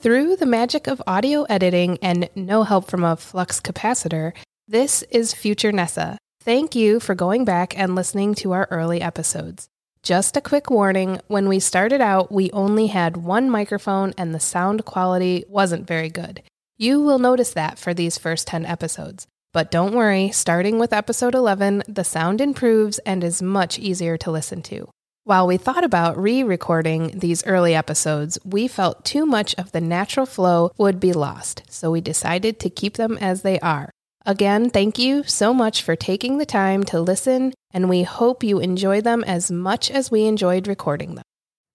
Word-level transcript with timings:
Through 0.00 0.36
the 0.36 0.46
magic 0.46 0.86
of 0.86 1.02
audio 1.06 1.42
editing 1.42 1.98
and 2.00 2.30
no 2.34 2.62
help 2.62 2.88
from 2.88 3.04
a 3.04 3.16
flux 3.16 3.60
capacitor, 3.60 4.32
this 4.66 5.02
is 5.10 5.34
Future 5.34 5.72
Nessa. 5.72 6.16
Thank 6.42 6.74
you 6.74 7.00
for 7.00 7.14
going 7.14 7.44
back 7.44 7.78
and 7.78 7.94
listening 7.94 8.34
to 8.36 8.52
our 8.52 8.66
early 8.70 9.02
episodes. 9.02 9.68
Just 10.02 10.38
a 10.38 10.40
quick 10.40 10.70
warning 10.70 11.20
when 11.26 11.50
we 11.50 11.60
started 11.60 12.00
out, 12.00 12.32
we 12.32 12.50
only 12.52 12.86
had 12.86 13.18
one 13.18 13.50
microphone 13.50 14.14
and 14.16 14.34
the 14.34 14.40
sound 14.40 14.86
quality 14.86 15.44
wasn't 15.46 15.86
very 15.86 16.08
good. 16.08 16.42
You 16.78 17.02
will 17.02 17.18
notice 17.18 17.52
that 17.52 17.78
for 17.78 17.92
these 17.92 18.16
first 18.16 18.46
10 18.46 18.64
episodes. 18.64 19.26
But 19.52 19.70
don't 19.70 19.94
worry, 19.94 20.30
starting 20.30 20.78
with 20.78 20.94
episode 20.94 21.34
11, 21.34 21.82
the 21.86 22.04
sound 22.04 22.40
improves 22.40 22.98
and 23.00 23.22
is 23.22 23.42
much 23.42 23.78
easier 23.78 24.16
to 24.16 24.30
listen 24.30 24.62
to. 24.62 24.88
While 25.24 25.46
we 25.46 25.58
thought 25.58 25.84
about 25.84 26.16
re 26.16 26.42
recording 26.42 27.18
these 27.18 27.44
early 27.46 27.74
episodes, 27.74 28.38
we 28.42 28.66
felt 28.66 29.04
too 29.04 29.26
much 29.26 29.54
of 29.56 29.70
the 29.70 29.80
natural 29.80 30.24
flow 30.24 30.72
would 30.78 30.98
be 30.98 31.12
lost, 31.12 31.62
so 31.68 31.90
we 31.90 32.00
decided 32.00 32.58
to 32.60 32.70
keep 32.70 32.94
them 32.94 33.18
as 33.18 33.42
they 33.42 33.60
are. 33.60 33.90
Again, 34.24 34.70
thank 34.70 34.98
you 34.98 35.22
so 35.24 35.52
much 35.52 35.82
for 35.82 35.94
taking 35.94 36.38
the 36.38 36.46
time 36.46 36.84
to 36.84 37.00
listen, 37.00 37.52
and 37.70 37.90
we 37.90 38.02
hope 38.02 38.42
you 38.42 38.60
enjoy 38.60 39.02
them 39.02 39.22
as 39.24 39.50
much 39.50 39.90
as 39.90 40.10
we 40.10 40.24
enjoyed 40.24 40.66
recording 40.66 41.16
them. 41.16 41.24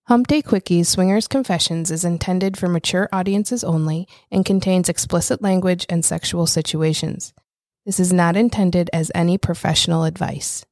Hump 0.08 0.28
Day 0.28 0.42
Swingers 0.84 1.28
Confessions 1.28 1.92
is 1.92 2.04
intended 2.04 2.58
for 2.58 2.68
mature 2.68 3.08
audiences 3.14 3.64
only 3.64 4.08
and 4.32 4.44
contains 4.44 4.90
explicit 4.90 5.44
language 5.44 5.86
and 5.88 6.04
sexual 6.04 6.48
situations. 6.48 7.32
This 7.86 8.00
is 8.00 8.12
not 8.12 8.36
intended 8.36 8.90
as 8.92 9.12
any 9.14 9.38
professional 9.38 10.04
advice. 10.04 10.66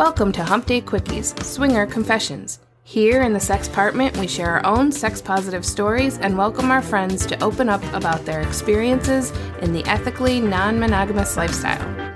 Welcome 0.00 0.32
to 0.32 0.44
Hump 0.44 0.64
Day 0.64 0.80
Quickies, 0.80 1.38
Swinger 1.44 1.84
Confessions. 1.84 2.58
Here 2.84 3.22
in 3.22 3.34
the 3.34 3.38
Sex 3.38 3.68
Apartment, 3.68 4.16
we 4.16 4.26
share 4.26 4.58
our 4.58 4.64
own 4.64 4.90
sex 4.90 5.20
positive 5.20 5.62
stories 5.62 6.16
and 6.16 6.38
welcome 6.38 6.70
our 6.70 6.80
friends 6.80 7.26
to 7.26 7.38
open 7.44 7.68
up 7.68 7.84
about 7.92 8.24
their 8.24 8.40
experiences 8.40 9.30
in 9.60 9.74
the 9.74 9.84
ethically 9.84 10.40
non 10.40 10.80
monogamous 10.80 11.36
lifestyle. 11.36 12.09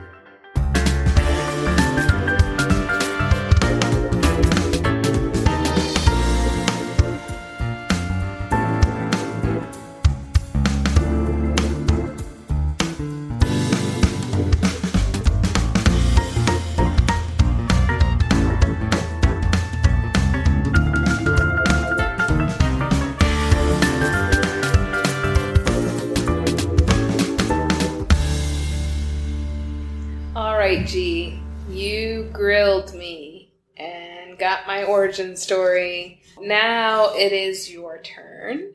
Right, 30.77 30.86
G, 30.86 31.39
you 31.69 32.28
grilled 32.33 32.94
me 32.94 33.53
and 33.77 34.39
got 34.39 34.67
my 34.67 34.84
origin 34.84 35.36
story. 35.36 36.20
Now 36.41 37.14
it 37.14 37.33
is 37.33 37.70
your 37.70 38.00
turn. 38.03 38.72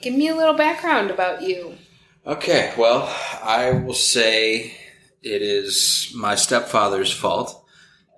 Give 0.00 0.14
me 0.14 0.28
a 0.28 0.36
little 0.36 0.54
background 0.54 1.10
about 1.10 1.42
you. 1.42 1.76
Okay, 2.26 2.72
well, 2.78 3.12
I 3.42 3.72
will 3.72 3.94
say 3.94 4.76
it 5.22 5.42
is 5.42 6.12
my 6.14 6.36
stepfather's 6.36 7.12
fault. 7.12 7.64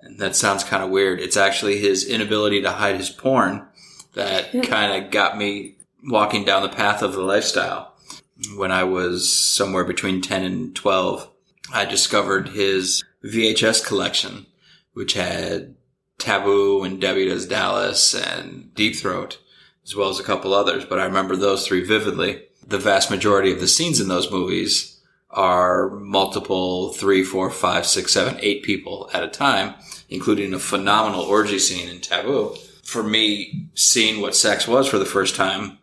And 0.03 0.19
that 0.19 0.35
sounds 0.35 0.63
kind 0.63 0.83
of 0.83 0.91
weird. 0.91 1.19
It's 1.19 1.37
actually 1.37 1.79
his 1.79 2.05
inability 2.07 2.61
to 2.61 2.71
hide 2.71 2.97
his 2.97 3.09
porn 3.09 3.67
that 4.13 4.51
kind 4.63 5.03
of 5.03 5.09
got 5.09 5.35
me 5.35 5.77
walking 6.03 6.45
down 6.45 6.61
the 6.61 6.69
path 6.69 7.01
of 7.01 7.13
the 7.13 7.23
lifestyle. 7.23 7.95
When 8.55 8.71
I 8.71 8.83
was 8.83 9.33
somewhere 9.33 9.83
between 9.83 10.21
10 10.21 10.43
and 10.43 10.75
12, 10.75 11.31
I 11.73 11.85
discovered 11.85 12.49
his 12.49 13.03
VHS 13.23 13.85
collection, 13.85 14.45
which 14.93 15.13
had 15.13 15.75
Taboo 16.17 16.83
and 16.83 17.01
Debbie 17.01 17.27
Does 17.27 17.47
Dallas 17.47 18.13
and 18.13 18.73
Deep 18.73 18.95
Throat, 18.95 19.39
as 19.83 19.95
well 19.95 20.09
as 20.09 20.19
a 20.19 20.23
couple 20.23 20.53
others. 20.53 20.85
But 20.85 20.99
I 20.99 21.05
remember 21.05 21.35
those 21.35 21.67
three 21.67 21.83
vividly. 21.83 22.43
The 22.65 22.77
vast 22.77 23.11
majority 23.11 23.51
of 23.51 23.59
the 23.59 23.67
scenes 23.67 23.99
in 23.99 24.07
those 24.07 24.31
movies 24.31 24.99
are 25.29 25.89
multiple 25.89 26.93
three, 26.93 27.23
four, 27.23 27.49
five, 27.49 27.85
six, 27.85 28.13
seven, 28.13 28.37
eight 28.39 28.63
people 28.63 29.09
at 29.13 29.23
a 29.23 29.27
time, 29.27 29.75
including 30.09 30.53
a 30.53 30.59
phenomenal 30.59 31.21
orgy 31.21 31.59
scene 31.59 31.89
in 31.89 31.99
Taboo. 31.99 32.55
For 32.83 33.03
me, 33.03 33.67
seeing 33.73 34.21
what 34.21 34.35
sex 34.35 34.67
was 34.67 34.87
for 34.87 34.97
the 34.97 35.05
first 35.05 35.35
time, 35.35 35.79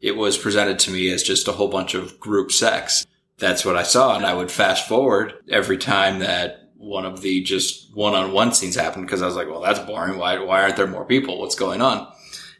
it 0.00 0.16
was 0.16 0.36
presented 0.36 0.78
to 0.80 0.90
me 0.90 1.10
as 1.10 1.22
just 1.22 1.48
a 1.48 1.52
whole 1.52 1.68
bunch 1.68 1.94
of 1.94 2.18
group 2.20 2.52
sex 2.52 3.06
that's 3.40 3.64
what 3.64 3.76
I 3.76 3.82
saw. 3.82 4.16
And 4.16 4.24
I 4.24 4.34
would 4.34 4.50
fast 4.50 4.86
forward 4.86 5.34
every 5.48 5.78
time 5.78 6.20
that 6.20 6.70
one 6.76 7.04
of 7.04 7.20
the 7.20 7.42
just 7.42 7.94
one 7.94 8.14
on 8.14 8.32
one 8.32 8.52
scenes 8.52 8.76
happened 8.76 9.06
because 9.06 9.22
I 9.22 9.26
was 9.26 9.36
like, 9.36 9.48
well, 9.48 9.60
that's 9.60 9.80
boring. 9.80 10.18
Why, 10.18 10.38
why 10.38 10.62
aren't 10.62 10.76
there 10.76 10.86
more 10.86 11.04
people? 11.04 11.38
What's 11.38 11.54
going 11.54 11.82
on? 11.82 12.10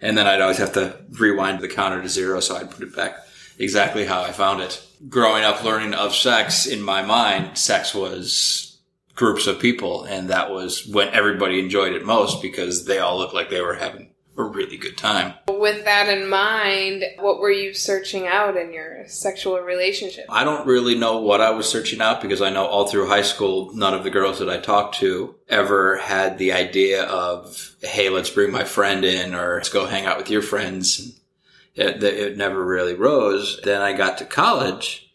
And 0.00 0.16
then 0.16 0.26
I'd 0.26 0.40
always 0.40 0.58
have 0.58 0.72
to 0.74 0.98
rewind 1.10 1.60
the 1.60 1.68
counter 1.68 2.02
to 2.02 2.08
zero. 2.08 2.40
So 2.40 2.56
I'd 2.56 2.70
put 2.70 2.82
it 2.82 2.96
back 2.96 3.16
exactly 3.58 4.04
how 4.04 4.22
I 4.22 4.32
found 4.32 4.62
it. 4.62 4.82
Growing 5.08 5.44
up 5.44 5.62
learning 5.62 5.94
of 5.94 6.14
sex 6.14 6.66
in 6.66 6.82
my 6.82 7.02
mind, 7.02 7.56
sex 7.56 7.94
was 7.94 8.78
groups 9.14 9.46
of 9.46 9.58
people. 9.58 10.04
And 10.04 10.30
that 10.30 10.50
was 10.50 10.86
when 10.86 11.08
everybody 11.08 11.58
enjoyed 11.60 11.92
it 11.92 12.04
most 12.04 12.42
because 12.42 12.86
they 12.86 12.98
all 12.98 13.18
looked 13.18 13.34
like 13.34 13.50
they 13.50 13.60
were 13.60 13.74
having 13.74 14.09
a 14.46 14.50
really 14.50 14.76
good 14.76 14.96
time. 14.96 15.34
With 15.48 15.84
that 15.84 16.08
in 16.08 16.28
mind, 16.28 17.04
what 17.18 17.40
were 17.40 17.50
you 17.50 17.74
searching 17.74 18.26
out 18.26 18.56
in 18.56 18.72
your 18.72 19.06
sexual 19.08 19.58
relationship? 19.60 20.26
I 20.28 20.44
don't 20.44 20.66
really 20.66 20.94
know 20.94 21.20
what 21.20 21.40
I 21.40 21.50
was 21.50 21.68
searching 21.68 22.00
out 22.00 22.20
because 22.20 22.42
I 22.42 22.50
know 22.50 22.66
all 22.66 22.86
through 22.86 23.08
high 23.08 23.22
school, 23.22 23.70
none 23.74 23.94
of 23.94 24.04
the 24.04 24.10
girls 24.10 24.38
that 24.38 24.50
I 24.50 24.58
talked 24.58 24.96
to 24.96 25.34
ever 25.48 25.98
had 25.98 26.38
the 26.38 26.52
idea 26.52 27.04
of, 27.04 27.76
hey, 27.82 28.08
let's 28.08 28.30
bring 28.30 28.52
my 28.52 28.64
friend 28.64 29.04
in 29.04 29.34
or 29.34 29.56
let's 29.56 29.68
go 29.68 29.86
hang 29.86 30.06
out 30.06 30.18
with 30.18 30.30
your 30.30 30.42
friends. 30.42 31.20
It, 31.74 32.02
it 32.02 32.36
never 32.36 32.64
really 32.64 32.94
rose. 32.94 33.60
Then 33.62 33.80
I 33.80 33.92
got 33.92 34.18
to 34.18 34.24
college 34.24 35.10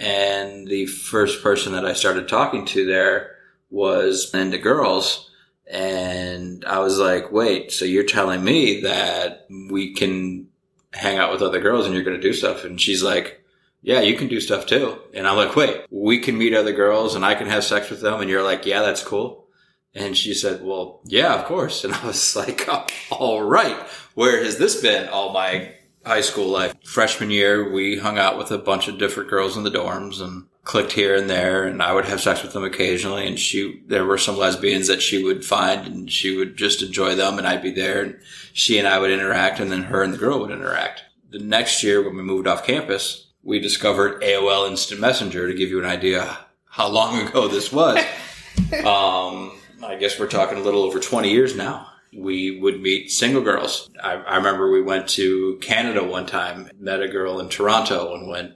and 0.00 0.66
the 0.66 0.86
first 0.86 1.42
person 1.42 1.74
that 1.74 1.84
I 1.84 1.92
started 1.92 2.26
talking 2.26 2.64
to 2.66 2.86
there 2.86 3.36
was 3.70 4.32
into 4.34 4.56
girls. 4.56 5.29
And 5.70 6.64
I 6.64 6.80
was 6.80 6.98
like, 6.98 7.30
wait, 7.30 7.70
so 7.70 7.84
you're 7.84 8.04
telling 8.04 8.42
me 8.42 8.80
that 8.80 9.46
we 9.70 9.94
can 9.94 10.48
hang 10.92 11.16
out 11.16 11.32
with 11.32 11.42
other 11.42 11.60
girls 11.60 11.86
and 11.86 11.94
you're 11.94 12.02
going 12.02 12.20
to 12.20 12.22
do 12.22 12.32
stuff? 12.32 12.64
And 12.64 12.80
she's 12.80 13.02
like, 13.02 13.44
yeah, 13.80 14.00
you 14.00 14.16
can 14.16 14.28
do 14.28 14.40
stuff 14.40 14.66
too. 14.66 14.98
And 15.14 15.28
I'm 15.28 15.36
like, 15.36 15.54
wait, 15.54 15.84
we 15.90 16.18
can 16.18 16.36
meet 16.36 16.54
other 16.54 16.72
girls 16.72 17.14
and 17.14 17.24
I 17.24 17.34
can 17.34 17.46
have 17.46 17.64
sex 17.64 17.88
with 17.88 18.00
them. 18.00 18.20
And 18.20 18.28
you're 18.28 18.42
like, 18.42 18.66
yeah, 18.66 18.82
that's 18.82 19.04
cool. 19.04 19.46
And 19.94 20.16
she 20.16 20.34
said, 20.34 20.62
well, 20.62 21.00
yeah, 21.04 21.34
of 21.34 21.46
course. 21.46 21.84
And 21.84 21.94
I 21.94 22.04
was 22.04 22.34
like, 22.36 22.68
all 23.10 23.42
right. 23.42 23.76
Where 24.14 24.42
has 24.42 24.58
this 24.58 24.80
been 24.80 25.08
all 25.08 25.32
my 25.32 25.72
high 26.04 26.20
school 26.20 26.48
life? 26.48 26.74
Freshman 26.84 27.30
year, 27.30 27.70
we 27.70 27.98
hung 27.98 28.18
out 28.18 28.38
with 28.38 28.50
a 28.50 28.58
bunch 28.58 28.88
of 28.88 28.98
different 28.98 29.30
girls 29.30 29.56
in 29.56 29.62
the 29.62 29.70
dorms 29.70 30.20
and 30.20 30.46
clicked 30.62 30.92
here 30.92 31.16
and 31.16 31.28
there 31.28 31.66
and 31.66 31.82
I 31.82 31.92
would 31.92 32.04
have 32.04 32.20
sex 32.20 32.42
with 32.42 32.52
them 32.52 32.64
occasionally 32.64 33.26
and 33.26 33.38
she 33.38 33.82
there 33.86 34.04
were 34.04 34.18
some 34.18 34.36
lesbians 34.36 34.88
that 34.88 35.00
she 35.00 35.22
would 35.24 35.44
find 35.44 35.86
and 35.86 36.12
she 36.12 36.36
would 36.36 36.56
just 36.56 36.82
enjoy 36.82 37.14
them 37.14 37.38
and 37.38 37.46
I'd 37.46 37.62
be 37.62 37.72
there 37.72 38.02
and 38.02 38.20
she 38.52 38.78
and 38.78 38.86
I 38.86 38.98
would 38.98 39.10
interact 39.10 39.58
and 39.58 39.72
then 39.72 39.84
her 39.84 40.02
and 40.02 40.12
the 40.12 40.18
girl 40.18 40.38
would 40.40 40.50
interact. 40.50 41.02
The 41.30 41.38
next 41.38 41.82
year 41.82 42.02
when 42.02 42.16
we 42.16 42.22
moved 42.22 42.46
off 42.46 42.66
campus, 42.66 43.28
we 43.42 43.58
discovered 43.58 44.22
AOL 44.22 44.68
Instant 44.68 45.00
Messenger 45.00 45.48
to 45.48 45.54
give 45.54 45.70
you 45.70 45.78
an 45.78 45.86
idea 45.86 46.38
how 46.66 46.88
long 46.88 47.18
ago 47.26 47.48
this 47.48 47.72
was. 47.72 47.96
um, 48.84 49.52
I 49.82 49.96
guess 49.98 50.18
we're 50.18 50.28
talking 50.28 50.58
a 50.58 50.62
little 50.62 50.82
over 50.82 51.00
20 51.00 51.30
years 51.30 51.56
now. 51.56 51.89
We 52.16 52.58
would 52.58 52.80
meet 52.80 53.10
single 53.10 53.42
girls. 53.42 53.88
I, 54.02 54.14
I 54.14 54.36
remember 54.36 54.70
we 54.70 54.82
went 54.82 55.08
to 55.10 55.58
Canada 55.62 56.02
one 56.02 56.26
time, 56.26 56.70
met 56.78 57.02
a 57.02 57.08
girl 57.08 57.40
in 57.40 57.48
Toronto 57.48 58.14
and 58.14 58.28
went 58.28 58.54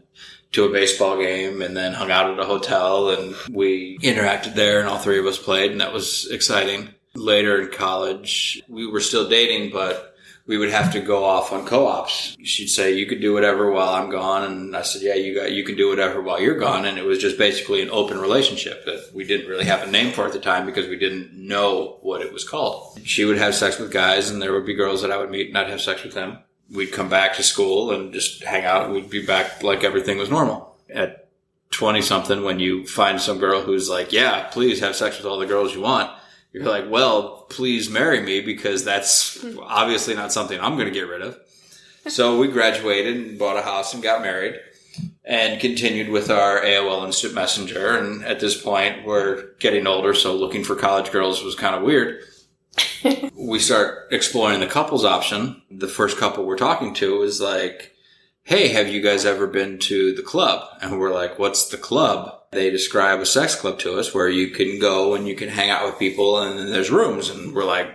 to 0.52 0.64
a 0.64 0.72
baseball 0.72 1.18
game 1.18 1.62
and 1.62 1.76
then 1.76 1.92
hung 1.92 2.10
out 2.10 2.30
at 2.30 2.38
a 2.38 2.44
hotel 2.44 3.10
and 3.10 3.34
we 3.50 3.98
interacted 3.98 4.54
there 4.54 4.80
and 4.80 4.88
all 4.88 4.98
three 4.98 5.18
of 5.18 5.26
us 5.26 5.38
played 5.38 5.72
and 5.72 5.80
that 5.80 5.92
was 5.92 6.30
exciting. 6.30 6.88
Later 7.14 7.60
in 7.60 7.70
college, 7.70 8.62
we 8.68 8.86
were 8.86 9.00
still 9.00 9.28
dating, 9.28 9.70
but 9.72 10.13
we 10.46 10.58
would 10.58 10.70
have 10.70 10.92
to 10.92 11.00
go 11.00 11.24
off 11.24 11.52
on 11.52 11.64
co-ops. 11.64 12.36
She'd 12.42 12.68
say, 12.68 12.92
you 12.92 13.06
could 13.06 13.20
do 13.20 13.32
whatever 13.32 13.70
while 13.70 13.94
I'm 13.94 14.10
gone. 14.10 14.44
And 14.44 14.76
I 14.76 14.82
said, 14.82 15.02
yeah, 15.02 15.14
you 15.14 15.34
got, 15.34 15.52
you 15.52 15.64
can 15.64 15.76
do 15.76 15.88
whatever 15.88 16.20
while 16.20 16.40
you're 16.40 16.58
gone. 16.58 16.84
And 16.84 16.98
it 16.98 17.04
was 17.04 17.18
just 17.18 17.38
basically 17.38 17.80
an 17.80 17.90
open 17.90 18.18
relationship 18.18 18.84
that 18.84 19.10
we 19.14 19.24
didn't 19.24 19.48
really 19.48 19.64
have 19.64 19.86
a 19.86 19.90
name 19.90 20.12
for 20.12 20.26
at 20.26 20.32
the 20.32 20.40
time 20.40 20.66
because 20.66 20.86
we 20.86 20.96
didn't 20.96 21.32
know 21.32 21.98
what 22.02 22.20
it 22.20 22.32
was 22.32 22.46
called. 22.46 23.00
She 23.04 23.24
would 23.24 23.38
have 23.38 23.54
sex 23.54 23.78
with 23.78 23.90
guys 23.90 24.28
and 24.28 24.42
there 24.42 24.52
would 24.52 24.66
be 24.66 24.74
girls 24.74 25.00
that 25.02 25.10
I 25.10 25.16
would 25.16 25.30
meet 25.30 25.48
and 25.48 25.56
I'd 25.56 25.70
have 25.70 25.80
sex 25.80 26.04
with 26.04 26.14
them 26.14 26.38
we'd 26.70 26.92
come 26.92 27.08
back 27.08 27.34
to 27.36 27.42
school 27.42 27.92
and 27.92 28.12
just 28.12 28.42
hang 28.42 28.64
out. 28.64 28.90
We'd 28.90 29.10
be 29.10 29.24
back 29.24 29.62
like 29.62 29.84
everything 29.84 30.18
was 30.18 30.30
normal. 30.30 30.76
At 30.92 31.28
20 31.70 32.02
something 32.02 32.44
when 32.44 32.60
you 32.60 32.86
find 32.86 33.20
some 33.20 33.38
girl 33.38 33.62
who's 33.62 33.88
like, 33.88 34.12
yeah, 34.12 34.44
please 34.44 34.80
have 34.80 34.96
sex 34.96 35.18
with 35.18 35.26
all 35.26 35.38
the 35.38 35.46
girls 35.46 35.74
you 35.74 35.80
want. 35.80 36.10
You're 36.54 36.64
like, 36.64 36.88
well, 36.88 37.46
please 37.50 37.90
marry 37.90 38.20
me 38.20 38.40
because 38.40 38.84
that's 38.84 39.44
obviously 39.60 40.14
not 40.14 40.32
something 40.32 40.58
I'm 40.60 40.76
going 40.76 40.86
to 40.86 40.94
get 40.94 41.08
rid 41.08 41.20
of. 41.20 41.36
So 42.06 42.38
we 42.38 42.46
graduated 42.46 43.16
and 43.16 43.38
bought 43.38 43.56
a 43.56 43.62
house 43.62 43.92
and 43.92 44.00
got 44.00 44.22
married 44.22 44.60
and 45.24 45.60
continued 45.60 46.10
with 46.10 46.30
our 46.30 46.60
AOL 46.60 47.06
Instant 47.06 47.34
Messenger. 47.34 47.98
And 47.98 48.24
at 48.24 48.38
this 48.38 48.60
point, 48.60 49.04
we're 49.04 49.54
getting 49.58 49.88
older, 49.88 50.14
so 50.14 50.36
looking 50.36 50.62
for 50.62 50.76
college 50.76 51.10
girls 51.10 51.42
was 51.42 51.56
kind 51.56 51.74
of 51.74 51.82
weird. 51.82 52.22
we 53.34 53.58
start 53.58 54.06
exploring 54.12 54.60
the 54.60 54.68
couples 54.68 55.04
option. 55.04 55.60
The 55.72 55.88
first 55.88 56.18
couple 56.18 56.44
we're 56.44 56.56
talking 56.56 56.94
to 56.94 57.22
is 57.22 57.40
like, 57.40 57.96
Hey, 58.44 58.68
have 58.68 58.88
you 58.88 59.00
guys 59.00 59.24
ever 59.24 59.48
been 59.48 59.80
to 59.80 60.14
the 60.14 60.22
club? 60.22 60.68
And 60.80 61.00
we're 61.00 61.12
like, 61.12 61.36
What's 61.36 61.68
the 61.68 61.78
club? 61.78 62.42
They 62.54 62.70
describe 62.70 63.20
a 63.20 63.26
sex 63.26 63.54
club 63.54 63.78
to 63.80 63.98
us 63.98 64.14
where 64.14 64.28
you 64.28 64.50
can 64.50 64.78
go 64.78 65.14
and 65.14 65.26
you 65.26 65.34
can 65.34 65.48
hang 65.48 65.70
out 65.70 65.84
with 65.86 65.98
people 65.98 66.38
and 66.40 66.58
then 66.58 66.70
there's 66.70 66.90
rooms. 66.90 67.28
And 67.30 67.54
we're 67.54 67.64
like, 67.64 67.88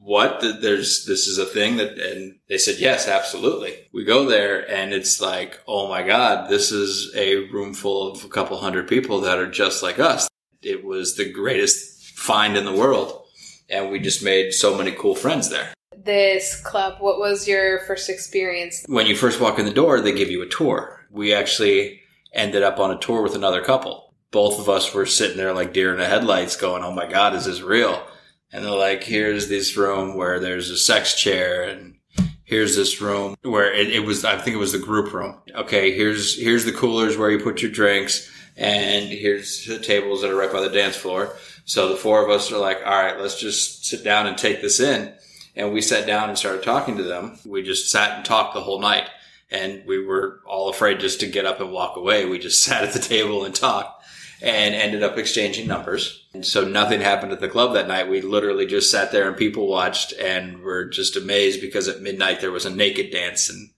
what? 0.00 0.40
There's, 0.40 1.04
this 1.06 1.26
is 1.26 1.38
a 1.38 1.46
thing 1.46 1.78
that, 1.78 1.98
and 1.98 2.38
they 2.48 2.58
said, 2.58 2.78
yes, 2.78 3.08
absolutely. 3.08 3.74
We 3.92 4.04
go 4.04 4.26
there 4.26 4.70
and 4.70 4.92
it's 4.92 5.20
like, 5.20 5.60
oh 5.66 5.88
my 5.88 6.02
God, 6.02 6.48
this 6.48 6.70
is 6.70 7.12
a 7.16 7.48
room 7.48 7.74
full 7.74 8.12
of 8.12 8.24
a 8.24 8.28
couple 8.28 8.56
hundred 8.58 8.88
people 8.88 9.20
that 9.22 9.38
are 9.38 9.50
just 9.50 9.82
like 9.82 9.98
us. 9.98 10.28
It 10.62 10.84
was 10.84 11.16
the 11.16 11.30
greatest 11.30 12.16
find 12.16 12.56
in 12.56 12.64
the 12.64 12.72
world. 12.72 13.22
And 13.68 13.90
we 13.90 13.98
just 13.98 14.22
made 14.22 14.52
so 14.52 14.76
many 14.76 14.92
cool 14.92 15.16
friends 15.16 15.50
there. 15.50 15.72
This 15.96 16.60
club, 16.60 16.98
what 17.00 17.18
was 17.18 17.48
your 17.48 17.80
first 17.80 18.08
experience? 18.08 18.84
When 18.86 19.06
you 19.06 19.16
first 19.16 19.40
walk 19.40 19.58
in 19.58 19.64
the 19.64 19.72
door, 19.72 20.00
they 20.00 20.12
give 20.12 20.30
you 20.30 20.40
a 20.42 20.48
tour. 20.48 21.04
We 21.10 21.34
actually 21.34 22.00
ended 22.36 22.62
up 22.62 22.78
on 22.78 22.92
a 22.92 22.98
tour 22.98 23.22
with 23.22 23.34
another 23.34 23.62
couple. 23.62 24.14
Both 24.30 24.60
of 24.60 24.68
us 24.68 24.92
were 24.92 25.06
sitting 25.06 25.36
there 25.36 25.52
like 25.52 25.72
deer 25.72 25.92
in 25.92 25.98
the 25.98 26.06
headlights 26.06 26.56
going, 26.56 26.84
oh 26.84 26.92
my 26.92 27.06
God, 27.06 27.34
is 27.34 27.46
this 27.46 27.62
real? 27.62 28.06
and 28.52 28.64
they're 28.64 28.72
like, 28.72 29.04
here's 29.04 29.48
this 29.48 29.76
room 29.76 30.16
where 30.16 30.38
there's 30.38 30.70
a 30.70 30.76
sex 30.78 31.14
chair 31.14 31.62
and 31.62 31.96
here's 32.44 32.76
this 32.76 33.00
room 33.00 33.36
where 33.42 33.72
it, 33.72 33.90
it, 33.90 34.00
was, 34.00 34.24
I 34.24 34.38
think 34.38 34.54
it 34.54 34.60
was 34.60 34.72
the 34.72 34.78
group 34.78 35.12
room. 35.12 35.36
Okay. 35.54 35.92
Here's, 35.92 36.40
here's 36.40 36.64
the 36.64 36.72
coolers 36.72 37.16
where 37.16 37.30
you 37.30 37.42
put 37.42 37.60
your 37.60 37.70
drinks 37.70 38.30
and 38.56 39.10
here's 39.10 39.66
the 39.66 39.78
tables 39.78 40.22
that 40.22 40.30
are 40.30 40.36
right 40.36 40.52
by 40.52 40.60
the 40.60 40.70
dance 40.70 40.96
floor. 40.96 41.36
So 41.64 41.88
the 41.88 41.96
four 41.96 42.24
of 42.24 42.30
us 42.30 42.52
are 42.52 42.58
like, 42.58 42.78
all 42.78 43.02
right, 43.02 43.20
let's 43.20 43.40
just 43.40 43.84
sit 43.84 44.04
down 44.04 44.26
and 44.26 44.38
take 44.38 44.62
this 44.62 44.80
in. 44.80 45.12
And 45.56 45.72
we 45.72 45.82
sat 45.82 46.06
down 46.06 46.28
and 46.28 46.38
started 46.38 46.62
talking 46.62 46.96
to 46.98 47.02
them. 47.02 47.38
We 47.44 47.62
just 47.62 47.90
sat 47.90 48.16
and 48.16 48.24
talked 48.24 48.54
the 48.54 48.60
whole 48.60 48.80
night 48.80 49.08
and 49.50 49.84
we 49.86 50.04
were 50.04 50.40
all 50.46 50.68
afraid 50.68 51.00
just 51.00 51.20
to 51.20 51.26
get 51.26 51.46
up 51.46 51.60
and 51.60 51.72
walk 51.72 51.96
away. 51.96 52.24
We 52.24 52.38
just 52.38 52.62
sat 52.64 52.84
at 52.84 52.92
the 52.92 52.98
table 52.98 53.44
and 53.44 53.54
talked 53.54 54.04
and 54.42 54.74
ended 54.74 55.02
up 55.02 55.16
exchanging 55.16 55.66
numbers. 55.66 56.26
And 56.34 56.44
so 56.44 56.66
nothing 56.66 57.00
happened 57.00 57.32
at 57.32 57.40
the 57.40 57.48
club 57.48 57.72
that 57.72 57.88
night. 57.88 58.08
We 58.08 58.20
literally 58.20 58.66
just 58.66 58.90
sat 58.90 59.10
there 59.10 59.28
and 59.28 59.36
people 59.36 59.66
watched 59.66 60.12
and 60.12 60.60
were 60.60 60.84
just 60.84 61.16
amazed 61.16 61.60
because 61.60 61.88
at 61.88 62.02
midnight 62.02 62.40
there 62.40 62.52
was 62.52 62.66
a 62.66 62.70
naked 62.70 63.10
dance 63.10 63.48
and 63.48 63.70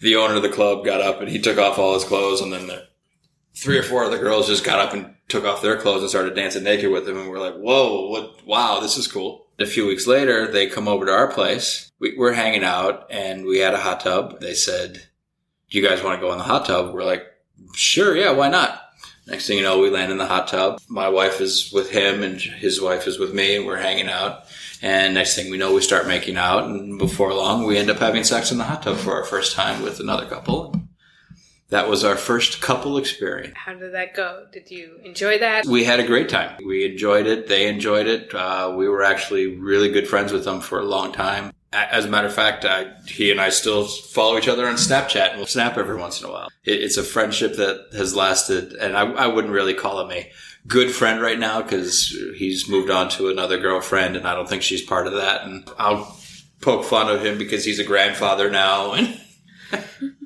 the 0.00 0.16
owner 0.16 0.34
of 0.34 0.42
the 0.42 0.48
club 0.48 0.84
got 0.84 1.00
up 1.00 1.20
and 1.20 1.28
he 1.28 1.38
took 1.38 1.58
off 1.58 1.78
all 1.78 1.94
his 1.94 2.04
clothes 2.04 2.40
and 2.40 2.52
then 2.52 2.66
the 2.66 2.88
three 3.54 3.78
or 3.78 3.82
four 3.84 4.04
of 4.04 4.10
the 4.10 4.18
girls 4.18 4.48
just 4.48 4.64
got 4.64 4.80
up 4.80 4.92
and 4.92 5.14
took 5.28 5.44
off 5.44 5.62
their 5.62 5.76
clothes 5.76 6.00
and 6.00 6.10
started 6.10 6.34
dancing 6.34 6.64
naked 6.64 6.90
with 6.90 7.08
him. 7.08 7.16
And 7.16 7.28
we're 7.28 7.38
like, 7.38 7.54
whoa, 7.54 8.08
what, 8.08 8.44
wow, 8.44 8.80
this 8.80 8.96
is 8.96 9.06
cool. 9.06 9.41
A 9.62 9.66
few 9.66 9.86
weeks 9.86 10.06
later, 10.06 10.50
they 10.50 10.66
come 10.66 10.88
over 10.88 11.06
to 11.06 11.12
our 11.12 11.28
place. 11.28 11.90
We, 12.00 12.16
we're 12.16 12.32
hanging 12.32 12.64
out 12.64 13.06
and 13.10 13.46
we 13.46 13.58
had 13.58 13.74
a 13.74 13.80
hot 13.80 14.00
tub. 14.00 14.40
They 14.40 14.54
said, 14.54 14.94
do 15.70 15.78
you 15.78 15.86
guys 15.86 16.02
want 16.02 16.20
to 16.20 16.26
go 16.26 16.32
in 16.32 16.38
the 16.38 16.44
hot 16.44 16.66
tub? 16.66 16.92
We're 16.92 17.04
like, 17.04 17.24
sure. 17.74 18.16
Yeah. 18.16 18.32
Why 18.32 18.48
not? 18.48 18.80
Next 19.26 19.46
thing 19.46 19.56
you 19.56 19.62
know, 19.62 19.78
we 19.78 19.88
land 19.88 20.10
in 20.10 20.18
the 20.18 20.26
hot 20.26 20.48
tub. 20.48 20.80
My 20.88 21.08
wife 21.08 21.40
is 21.40 21.70
with 21.72 21.90
him 21.90 22.24
and 22.24 22.40
his 22.40 22.80
wife 22.80 23.06
is 23.06 23.20
with 23.20 23.32
me 23.32 23.56
and 23.56 23.64
we're 23.64 23.76
hanging 23.76 24.08
out. 24.08 24.46
And 24.82 25.14
next 25.14 25.36
thing 25.36 25.48
we 25.48 25.58
know, 25.58 25.72
we 25.72 25.80
start 25.80 26.08
making 26.08 26.36
out. 26.36 26.64
And 26.64 26.98
before 26.98 27.32
long, 27.32 27.64
we 27.64 27.78
end 27.78 27.88
up 27.88 27.98
having 27.98 28.24
sex 28.24 28.50
in 28.50 28.58
the 28.58 28.64
hot 28.64 28.82
tub 28.82 28.96
for 28.96 29.14
our 29.14 29.24
first 29.24 29.54
time 29.54 29.80
with 29.82 30.00
another 30.00 30.26
couple. 30.26 30.74
That 31.72 31.88
was 31.88 32.04
our 32.04 32.16
first 32.16 32.60
couple 32.60 32.98
experience. 32.98 33.54
How 33.56 33.72
did 33.72 33.94
that 33.94 34.12
go? 34.12 34.44
Did 34.52 34.70
you 34.70 35.00
enjoy 35.04 35.38
that? 35.38 35.64
We 35.64 35.84
had 35.84 36.00
a 36.00 36.06
great 36.06 36.28
time. 36.28 36.62
We 36.66 36.84
enjoyed 36.84 37.26
it. 37.26 37.48
They 37.48 37.66
enjoyed 37.66 38.06
it. 38.06 38.34
Uh, 38.34 38.74
we 38.76 38.90
were 38.90 39.02
actually 39.02 39.56
really 39.56 39.90
good 39.90 40.06
friends 40.06 40.32
with 40.32 40.44
them 40.44 40.60
for 40.60 40.80
a 40.80 40.84
long 40.84 41.12
time. 41.12 41.50
As 41.72 42.04
a 42.04 42.08
matter 42.08 42.26
of 42.26 42.34
fact, 42.34 42.66
I, 42.66 42.92
he 43.06 43.30
and 43.30 43.40
I 43.40 43.48
still 43.48 43.86
follow 43.86 44.36
each 44.36 44.48
other 44.48 44.66
on 44.66 44.74
Snapchat 44.74 45.30
and 45.30 45.38
we'll 45.38 45.46
snap 45.46 45.78
every 45.78 45.96
once 45.96 46.20
in 46.20 46.28
a 46.28 46.30
while. 46.30 46.50
It, 46.62 46.82
it's 46.82 46.98
a 46.98 47.02
friendship 47.02 47.56
that 47.56 47.86
has 47.94 48.14
lasted, 48.14 48.74
and 48.74 48.94
I, 48.94 49.10
I 49.10 49.26
wouldn't 49.28 49.54
really 49.54 49.72
call 49.72 49.98
him 50.02 50.10
a 50.10 50.30
good 50.66 50.94
friend 50.94 51.22
right 51.22 51.38
now 51.38 51.62
because 51.62 52.10
he's 52.36 52.68
moved 52.68 52.90
on 52.90 53.08
to 53.08 53.30
another 53.30 53.58
girlfriend 53.58 54.14
and 54.14 54.28
I 54.28 54.34
don't 54.34 54.46
think 54.46 54.60
she's 54.60 54.82
part 54.82 55.06
of 55.06 55.14
that. 55.14 55.46
And 55.46 55.66
I'll 55.78 56.18
poke 56.60 56.84
fun 56.84 57.08
of 57.08 57.24
him 57.24 57.38
because 57.38 57.64
he's 57.64 57.78
a 57.78 57.84
grandfather 57.84 58.50
now. 58.50 58.92
And 58.92 59.18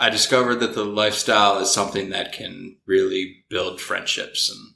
I 0.00 0.08
discovered 0.08 0.56
that 0.56 0.74
the 0.74 0.84
lifestyle 0.84 1.58
is 1.58 1.70
something 1.70 2.08
that 2.08 2.32
can 2.32 2.78
really 2.86 3.44
build 3.50 3.80
friendships 3.80 4.50
and 4.50 4.74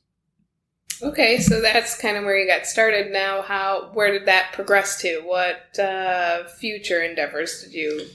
Okay, 1.03 1.41
so 1.41 1.61
that's 1.61 2.01
kind 2.01 2.17
of 2.17 2.25
where 2.25 2.39
you 2.39 2.47
got 2.47 2.67
started. 2.67 3.11
Now, 3.11 3.43
how 3.43 3.91
where 3.95 4.13
did 4.13 4.27
that 4.27 4.53
progress 4.53 5.01
to? 5.01 5.23
What 5.25 5.77
uh, 5.79 6.45
future 6.45 7.03
endeavors 7.03 7.63
did 7.63 7.75
you 7.75 8.07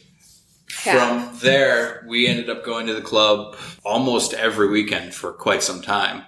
have? 0.83 1.29
From 1.29 1.39
there, 1.39 2.05
we 2.07 2.25
ended 2.25 2.49
up 2.49 2.63
going 2.63 2.87
to 2.87 2.93
the 2.93 3.01
club 3.01 3.57
almost 3.83 4.33
every 4.33 4.69
weekend 4.69 5.13
for 5.13 5.33
quite 5.33 5.61
some 5.61 5.81
time 5.81 6.23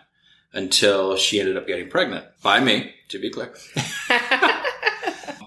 until 0.51 1.15
she 1.15 1.39
ended 1.39 1.55
up 1.55 1.67
getting 1.67 1.89
pregnant 1.89 2.25
by 2.43 2.59
me, 2.59 2.93
to 3.07 3.17
be 3.17 3.29
clear. 3.29 3.53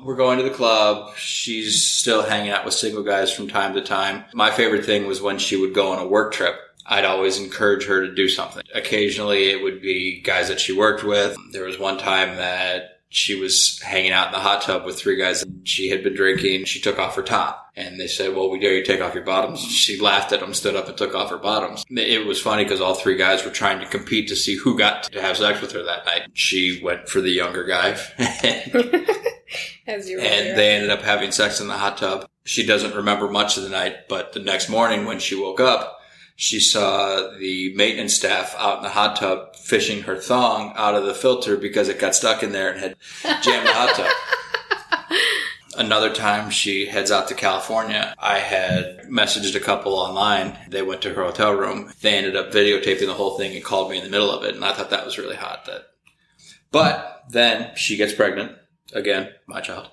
We're 0.05 0.17
going 0.17 0.39
to 0.39 0.45
the 0.45 0.51
club. 0.51 1.17
She's 1.17 1.91
still 1.91 2.23
hanging 2.23 2.51
out 2.51 2.65
with 2.65 2.75
single 2.75 3.03
guys 3.03 3.33
from 3.33 3.49
time 3.49 3.75
to 3.75 3.81
time. 3.81 4.25
My 4.35 4.51
favorite 4.51 4.85
thing 4.85 5.07
was 5.07 5.23
when 5.23 5.39
she 5.39 5.57
would 5.57 5.75
go 5.75 5.93
on 5.93 5.99
a 5.99 6.07
work 6.07 6.33
trip 6.33 6.61
I'd 6.87 7.05
always 7.05 7.39
encourage 7.39 7.87
her 7.87 8.07
to 8.07 8.15
do 8.15 8.29
something. 8.29 8.63
Occasionally 8.75 9.51
it 9.51 9.63
would 9.63 9.81
be 9.81 10.21
guys 10.21 10.49
that 10.49 10.61
she 10.61 10.77
worked 10.77 11.05
with. 11.05 11.37
There 11.53 11.65
was 11.65 11.79
one 11.79 11.99
time 11.99 12.37
that 12.37 13.01
she 13.09 13.41
was 13.41 13.81
hanging 13.81 14.11
out 14.11 14.27
in 14.27 14.33
the 14.33 14.41
hot 14.41 14.63
tub 14.63 14.85
with 14.85 14.99
three 14.99 15.17
guys 15.17 15.43
and 15.43 15.67
she 15.67 15.89
had 15.89 16.03
been 16.03 16.15
drinking. 16.15 16.65
She 16.65 16.81
took 16.81 16.99
off 16.99 17.17
her 17.17 17.23
top 17.23 17.71
and 17.77 17.99
they 17.99 18.09
said, 18.09 18.35
well, 18.35 18.51
we 18.51 18.59
dare 18.59 18.75
you 18.75 18.85
take 18.85 19.01
off 19.01 19.15
your 19.15 19.25
bottoms. 19.25 19.61
She 19.61 20.01
laughed 20.01 20.33
at 20.33 20.41
them, 20.41 20.53
stood 20.53 20.77
up 20.77 20.89
and 20.89 20.97
took 20.97 21.15
off 21.15 21.31
her 21.31 21.39
bottoms. 21.39 21.85
It 21.89 22.27
was 22.27 22.43
funny 22.43 22.65
because 22.65 22.81
all 22.81 22.95
three 22.95 23.17
guys 23.17 23.45
were 23.45 23.51
trying 23.51 23.81
to 23.81 23.87
compete 23.87 24.29
to 24.29 24.37
see 24.37 24.57
who 24.57 24.77
got 24.77 25.05
to 25.05 25.23
have 25.23 25.37
sex 25.37 25.61
with 25.61 25.73
her 25.73 25.85
that 25.85 26.05
night. 26.05 26.29
She 26.35 26.81
went 26.83 27.09
for 27.09 27.21
the 27.21 27.31
younger 27.31 27.65
guy. 27.65 27.97
As 29.87 30.09
you 30.09 30.21
and 30.21 30.59
they 30.59 30.75
ended 30.75 30.91
up 30.91 31.03
having 31.03 31.33
sex 31.33 31.61
in 31.61 31.69
the 31.69 31.79
hot 31.79 31.99
tub. 31.99 32.29
She 32.45 32.67
doesn't 32.67 32.95
remember 32.95 33.31
much 33.31 33.57
of 33.57 33.63
the 33.63 33.71
night, 33.71 34.09
but 34.09 34.33
the 34.33 34.41
next 34.41 34.69
morning 34.69 35.07
when 35.07 35.19
she 35.19 35.35
woke 35.35 35.61
up, 35.61 35.99
she 36.37 36.61
saw 36.61 37.33
the 37.39 37.75
maintenance 37.75 38.15
staff 38.15 38.55
out 38.59 38.79
in 38.79 38.83
the 38.83 38.91
hot 38.91 39.17
tub 39.17 39.55
fishing 39.57 40.03
her 40.03 40.17
thong 40.17 40.73
out 40.77 40.95
of 40.95 41.05
the 41.05 41.15
filter 41.15 41.57
because 41.57 41.89
it 41.89 41.99
got 41.99 42.15
stuck 42.15 42.43
in 42.43 42.53
there 42.53 42.73
and 42.73 42.81
had 42.81 42.97
jammed 43.43 43.67
the 43.67 43.73
hot 43.73 43.95
tub. 43.95 44.11
Another 45.77 46.13
time 46.13 46.51
she 46.51 46.87
heads 46.87 47.11
out 47.11 47.29
to 47.29 47.35
California. 47.35 48.15
I 48.19 48.39
had 48.39 49.01
messaged 49.09 49.57
a 49.57 49.61
couple 49.61 49.95
online. 49.95 50.57
They 50.69 50.83
went 50.83 51.03
to 51.03 51.15
her 51.15 51.25
hotel 51.25 51.53
room. 51.53 51.93
They 52.01 52.17
ended 52.17 52.37
up 52.37 52.53
videotaping 52.53 53.07
the 53.07 53.15
whole 53.15 53.37
thing 53.39 53.55
and 53.55 53.65
called 53.65 53.91
me 53.91 53.99
in 53.99 54.05
the 54.05 54.11
middle 54.11 54.31
of 54.31 54.45
it. 54.45 54.55
And 54.55 54.65
I 54.65 54.73
thought 54.73 54.91
that 54.91 55.05
was 55.05 55.19
really 55.19 55.37
hot. 55.37 55.65
That, 55.67 55.87
but 56.71 57.25
then 57.31 57.75
she 57.77 57.97
gets 57.97 58.13
pregnant 58.13 58.53
again, 58.93 59.31
my 59.47 59.61
child. 59.61 59.89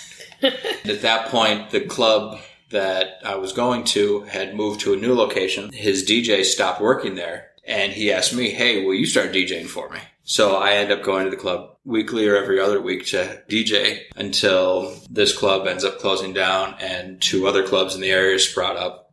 at 0.42 1.02
that 1.02 1.28
point, 1.28 1.70
the 1.70 1.80
club 1.80 2.38
that 2.70 3.20
I 3.24 3.36
was 3.36 3.52
going 3.52 3.84
to 3.84 4.22
had 4.22 4.54
moved 4.54 4.80
to 4.80 4.92
a 4.92 4.96
new 4.96 5.14
location. 5.14 5.72
His 5.72 6.04
DJ 6.04 6.44
stopped 6.44 6.80
working 6.80 7.14
there 7.14 7.50
and 7.64 7.92
he 7.92 8.12
asked 8.12 8.34
me, 8.34 8.50
Hey, 8.50 8.84
will 8.84 8.94
you 8.94 9.06
start 9.06 9.32
DJing 9.32 9.66
for 9.66 9.88
me? 9.90 10.00
So 10.24 10.56
I 10.56 10.72
end 10.72 10.90
up 10.90 11.04
going 11.04 11.24
to 11.24 11.30
the 11.30 11.36
club 11.36 11.76
weekly 11.84 12.26
or 12.26 12.36
every 12.36 12.60
other 12.60 12.80
week 12.80 13.06
to 13.06 13.42
DJ 13.48 14.00
until 14.16 14.92
this 15.08 15.36
club 15.36 15.68
ends 15.68 15.84
up 15.84 16.00
closing 16.00 16.32
down 16.32 16.74
and 16.80 17.20
two 17.20 17.46
other 17.46 17.64
clubs 17.64 17.94
in 17.94 18.00
the 18.00 18.10
area 18.10 18.38
sprout 18.38 18.76
up 18.76 19.05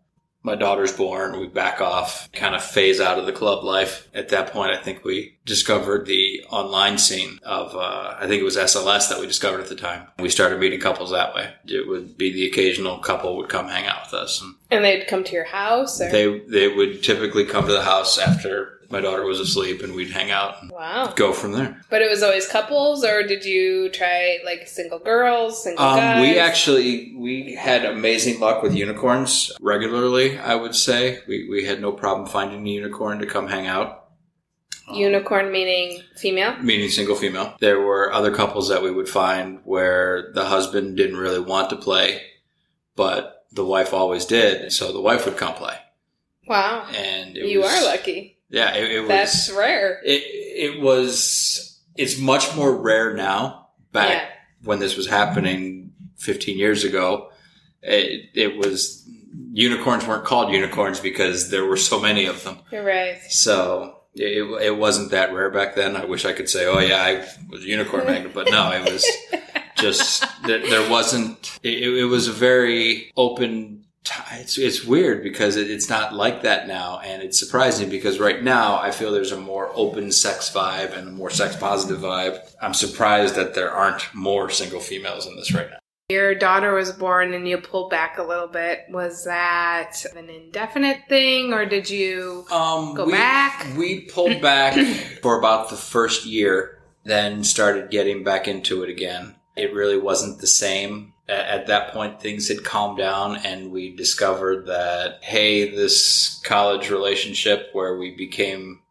my 0.43 0.55
daughter's 0.55 0.91
born, 0.91 1.39
we 1.39 1.47
back 1.47 1.79
off, 1.79 2.29
kind 2.33 2.53
of 2.53 2.63
phase 2.63 2.99
out 2.99 3.17
of 3.17 3.25
the 3.25 3.31
club 3.31 3.63
life. 3.63 4.09
At 4.13 4.29
that 4.29 4.51
point, 4.51 4.71
I 4.71 4.81
think 4.81 5.05
we 5.05 5.37
discovered 5.45 6.05
the 6.05 6.43
online 6.49 6.97
scene 6.97 7.39
of, 7.43 7.73
uh, 7.75 8.15
I 8.19 8.27
think 8.27 8.41
it 8.41 8.45
was 8.45 8.57
SLS 8.57 9.09
that 9.09 9.19
we 9.19 9.25
discovered 9.25 9.61
at 9.61 9.69
the 9.69 9.75
time. 9.75 10.07
We 10.19 10.29
started 10.29 10.59
meeting 10.59 10.81
couples 10.81 11.11
that 11.11 11.33
way. 11.33 11.53
It 11.65 11.87
would 11.87 12.17
be 12.17 12.31
the 12.31 12.45
occasional 12.45 12.99
couple 12.99 13.37
would 13.37 13.49
come 13.49 13.69
hang 13.69 13.85
out 13.85 14.05
with 14.05 14.13
us. 14.13 14.41
And, 14.41 14.55
and 14.69 14.83
they'd 14.83 15.07
come 15.07 15.23
to 15.23 15.33
your 15.33 15.45
house? 15.45 16.01
Or? 16.01 16.11
They, 16.11 16.39
they 16.39 16.67
would 16.67 17.03
typically 17.03 17.45
come 17.45 17.65
to 17.65 17.71
the 17.71 17.81
house 17.81 18.17
after 18.17 18.81
my 18.93 19.01
daughter 19.01 19.25
was 19.25 19.39
asleep, 19.39 19.81
and 19.81 19.93
we'd 19.95 20.11
hang 20.11 20.29
out 20.31 20.61
and 20.61 20.71
Wow. 20.71 21.11
go 21.15 21.33
from 21.33 21.51
there. 21.51 21.81
But 21.89 22.01
it 22.03 22.09
was 22.09 22.21
always 22.23 22.47
couples, 22.47 23.03
or 23.03 23.23
did 23.23 23.43
you 23.43 23.89
try 23.89 24.37
like 24.45 24.67
single 24.67 24.99
girls, 24.99 25.63
single 25.63 25.83
Um, 25.83 25.97
guys? 25.97 26.21
we 26.21 26.37
actually 26.39 27.13
we 27.17 27.55
had 27.55 27.83
amazing 27.85 28.39
luck 28.39 28.61
with 28.63 28.75
unicorns 28.75 29.51
regularly. 29.59 30.37
I 30.37 30.55
would 30.55 30.75
say 30.75 31.19
we 31.27 31.49
we 31.49 31.65
had 31.65 31.81
no 31.81 31.91
problem 31.91 32.27
finding 32.27 32.65
a 32.65 32.69
unicorn 32.69 33.19
to 33.19 33.25
come 33.25 33.47
hang 33.47 33.67
out. 33.67 33.99
Um, 34.87 34.95
Unicorn 34.97 35.51
meaning 35.51 36.01
female? 36.17 36.55
meaning 36.61 36.89
single 36.89 37.15
female. 37.15 37.55
There 37.59 37.79
were 37.79 38.11
other 38.13 38.31
couples 38.31 38.69
that 38.69 38.83
we 38.83 38.91
would 38.91 39.09
find 39.09 39.59
where 39.63 40.31
the 40.35 40.45
husband 40.45 40.97
didn't 40.97 41.17
really 41.17 41.39
want 41.39 41.69
to 41.71 41.77
play, 41.77 42.21
but 42.95 43.45
the 43.51 43.65
wife 43.65 43.93
always 43.93 44.25
did, 44.25 44.71
so 44.73 44.91
the 44.91 44.99
wife 45.01 45.25
would 45.25 45.37
come 45.37 45.53
play. 45.55 45.75
Wow. 46.47 46.85
And 46.93 47.37
it 47.37 47.45
You 47.47 47.61
was, 47.61 47.71
are 47.73 47.85
lucky. 47.85 48.37
Yeah, 48.53 48.75
it, 48.75 48.91
it 48.91 48.99
was. 49.01 49.07
That's 49.09 49.51
rare. 49.51 49.99
it 50.05 50.21
it 50.75 50.79
was. 50.81 51.79
It's 51.95 52.17
much 52.19 52.55
more 52.55 52.75
rare 52.75 53.13
now. 53.13 53.69
Back 53.91 54.09
Yeah. 54.09 54.29
when 54.63 54.79
this 54.79 54.95
was 54.95 55.07
happening 55.07 55.91
15 56.17 56.57
years 56.57 56.83
ago, 56.83 57.29
it, 57.81 58.29
it 58.33 58.57
was 58.57 59.07
unicorns 59.51 60.05
weren't 60.07 60.25
called 60.25 60.51
unicorns 60.53 60.99
because 60.99 61.49
there 61.49 61.65
were 61.65 61.77
so 61.77 61.99
many 61.99 62.25
of 62.25 62.43
them. 62.43 62.57
You're 62.71 62.83
right. 62.85 63.19
So 63.29 63.97
it, 64.15 64.43
it 64.63 64.77
wasn't 64.77 65.11
that 65.11 65.33
rare 65.33 65.49
back 65.51 65.75
then. 65.75 65.95
I 65.95 66.05
wish 66.05 66.25
I 66.25 66.33
could 66.33 66.49
say, 66.49 66.65
oh 66.65 66.79
yeah, 66.79 67.01
I 67.03 67.27
was 67.49 67.63
a 67.63 67.67
unicorn 67.67 68.05
magnet, 68.05 68.33
but 68.33 68.49
no, 68.49 68.71
it 68.71 68.91
was 68.91 69.05
just 69.77 70.25
there, 70.45 70.59
there 70.59 70.89
wasn't. 70.89 71.59
It, 71.63 71.83
it 71.83 72.05
was 72.05 72.27
a 72.27 72.31
very 72.33 73.11
open. 73.17 73.82
It's 74.33 74.57
it's 74.57 74.83
weird 74.83 75.23
because 75.23 75.55
it, 75.55 75.69
it's 75.69 75.89
not 75.89 76.13
like 76.13 76.41
that 76.41 76.67
now, 76.67 76.99
and 76.99 77.21
it's 77.21 77.39
surprising 77.39 77.89
because 77.89 78.19
right 78.19 78.43
now 78.43 78.77
I 78.77 78.91
feel 78.91 79.11
there's 79.11 79.31
a 79.31 79.39
more 79.39 79.71
open 79.73 80.11
sex 80.11 80.51
vibe 80.51 80.97
and 80.97 81.07
a 81.07 81.11
more 81.11 81.29
sex 81.29 81.55
positive 81.55 81.99
vibe. 81.99 82.39
I'm 82.61 82.73
surprised 82.73 83.35
that 83.35 83.53
there 83.53 83.71
aren't 83.71 84.13
more 84.13 84.49
single 84.49 84.79
females 84.79 85.25
in 85.25 85.35
this 85.35 85.53
right 85.53 85.69
now. 85.69 85.77
Your 86.09 86.35
daughter 86.35 86.73
was 86.73 86.91
born 86.91 87.33
and 87.33 87.47
you 87.47 87.57
pulled 87.57 87.89
back 87.89 88.17
a 88.17 88.23
little 88.23 88.47
bit. 88.47 88.81
Was 88.89 89.23
that 89.23 90.03
an 90.15 90.29
indefinite 90.29 91.03
thing, 91.07 91.53
or 91.53 91.65
did 91.65 91.89
you? 91.89 92.45
Um, 92.51 92.93
Go 92.93 93.05
we, 93.05 93.13
back? 93.13 93.77
We 93.77 94.01
pulled 94.01 94.41
back 94.41 94.73
for 95.21 95.39
about 95.39 95.69
the 95.69 95.77
first 95.77 96.25
year, 96.25 96.83
then 97.05 97.43
started 97.43 97.89
getting 97.89 98.23
back 98.23 98.47
into 98.47 98.83
it 98.83 98.89
again. 98.89 99.35
It 99.55 99.73
really 99.73 99.97
wasn't 99.97 100.39
the 100.39 100.47
same. 100.47 101.12
At 101.27 101.67
that 101.67 101.93
point, 101.93 102.19
things 102.19 102.49
had 102.49 102.65
calmed 102.65 102.97
down, 102.97 103.37
and 103.37 103.71
we 103.71 103.95
discovered 103.95 104.65
that, 104.65 105.19
hey, 105.21 105.73
this 105.73 106.41
college 106.43 106.89
relationship 106.89 107.69
where 107.71 107.97
we 107.97 108.13
became 108.13 108.81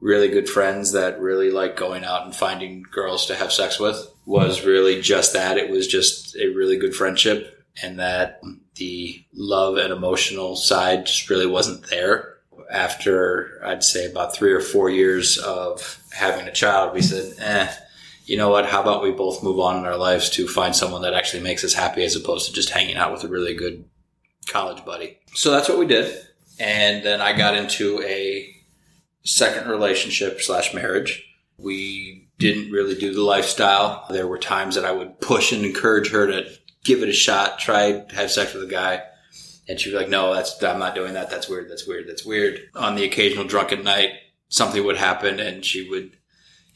really 0.00 0.28
good 0.28 0.48
friends 0.48 0.92
that 0.92 1.18
really 1.18 1.50
like 1.50 1.76
going 1.76 2.04
out 2.04 2.24
and 2.24 2.34
finding 2.34 2.84
girls 2.92 3.26
to 3.26 3.34
have 3.34 3.52
sex 3.52 3.80
with 3.80 4.08
was 4.24 4.64
really 4.64 5.00
just 5.00 5.32
that. 5.32 5.58
It 5.58 5.70
was 5.70 5.88
just 5.88 6.36
a 6.36 6.48
really 6.48 6.76
good 6.76 6.94
friendship, 6.94 7.64
and 7.82 7.98
that 7.98 8.40
the 8.76 9.24
love 9.32 9.76
and 9.76 9.92
emotional 9.92 10.54
side 10.54 11.06
just 11.06 11.28
really 11.28 11.46
wasn't 11.46 11.88
there 11.90 12.34
after 12.70 13.60
I'd 13.64 13.84
say 13.84 14.06
about 14.06 14.34
three 14.34 14.52
or 14.52 14.60
four 14.60 14.90
years 14.90 15.38
of 15.38 16.02
having 16.12 16.46
a 16.46 16.52
child, 16.52 16.94
we 16.94 17.02
said, 17.02 17.34
eh, 17.38 17.72
you 18.24 18.36
know 18.36 18.50
what? 18.50 18.66
How 18.66 18.80
about 18.80 19.02
we 19.02 19.10
both 19.10 19.42
move 19.42 19.60
on 19.60 19.76
in 19.76 19.84
our 19.84 19.96
lives 19.96 20.30
to 20.30 20.48
find 20.48 20.74
someone 20.74 21.02
that 21.02 21.14
actually 21.14 21.42
makes 21.42 21.64
us 21.64 21.74
happy 21.74 22.04
as 22.04 22.16
opposed 22.16 22.46
to 22.46 22.52
just 22.52 22.70
hanging 22.70 22.96
out 22.96 23.12
with 23.12 23.24
a 23.24 23.28
really 23.28 23.54
good 23.54 23.84
college 24.46 24.84
buddy. 24.84 25.18
So 25.34 25.50
that's 25.50 25.68
what 25.68 25.78
we 25.78 25.86
did. 25.86 26.16
And 26.58 27.04
then 27.04 27.20
I 27.20 27.36
got 27.36 27.56
into 27.56 28.00
a 28.02 28.54
second 29.24 29.68
relationship 29.68 30.40
slash 30.40 30.74
marriage. 30.74 31.24
We 31.58 32.28
didn't 32.38 32.70
really 32.70 32.94
do 32.94 33.14
the 33.14 33.22
lifestyle. 33.22 34.06
There 34.10 34.26
were 34.26 34.38
times 34.38 34.74
that 34.74 34.84
I 34.84 34.92
would 34.92 35.20
push 35.20 35.52
and 35.52 35.64
encourage 35.64 36.10
her 36.10 36.26
to 36.26 36.50
give 36.84 37.02
it 37.02 37.08
a 37.08 37.12
shot, 37.12 37.58
try 37.58 38.04
have 38.12 38.30
sex 38.30 38.54
with 38.54 38.64
a 38.64 38.68
guy. 38.68 39.02
And 39.66 39.80
she'd 39.80 39.90
be 39.90 39.96
like, 39.96 40.10
no, 40.10 40.34
that's, 40.34 40.62
I'm 40.62 40.78
not 40.78 40.94
doing 40.94 41.14
that. 41.14 41.30
That's 41.30 41.48
weird. 41.48 41.70
That's 41.70 41.86
weird. 41.86 42.06
That's 42.06 42.24
weird. 42.24 42.60
On 42.74 42.96
the 42.96 43.04
occasional 43.04 43.46
drunken 43.46 43.82
night, 43.82 44.10
something 44.48 44.84
would 44.84 44.98
happen 44.98 45.40
and 45.40 45.64
she 45.64 45.88
would 45.88 46.18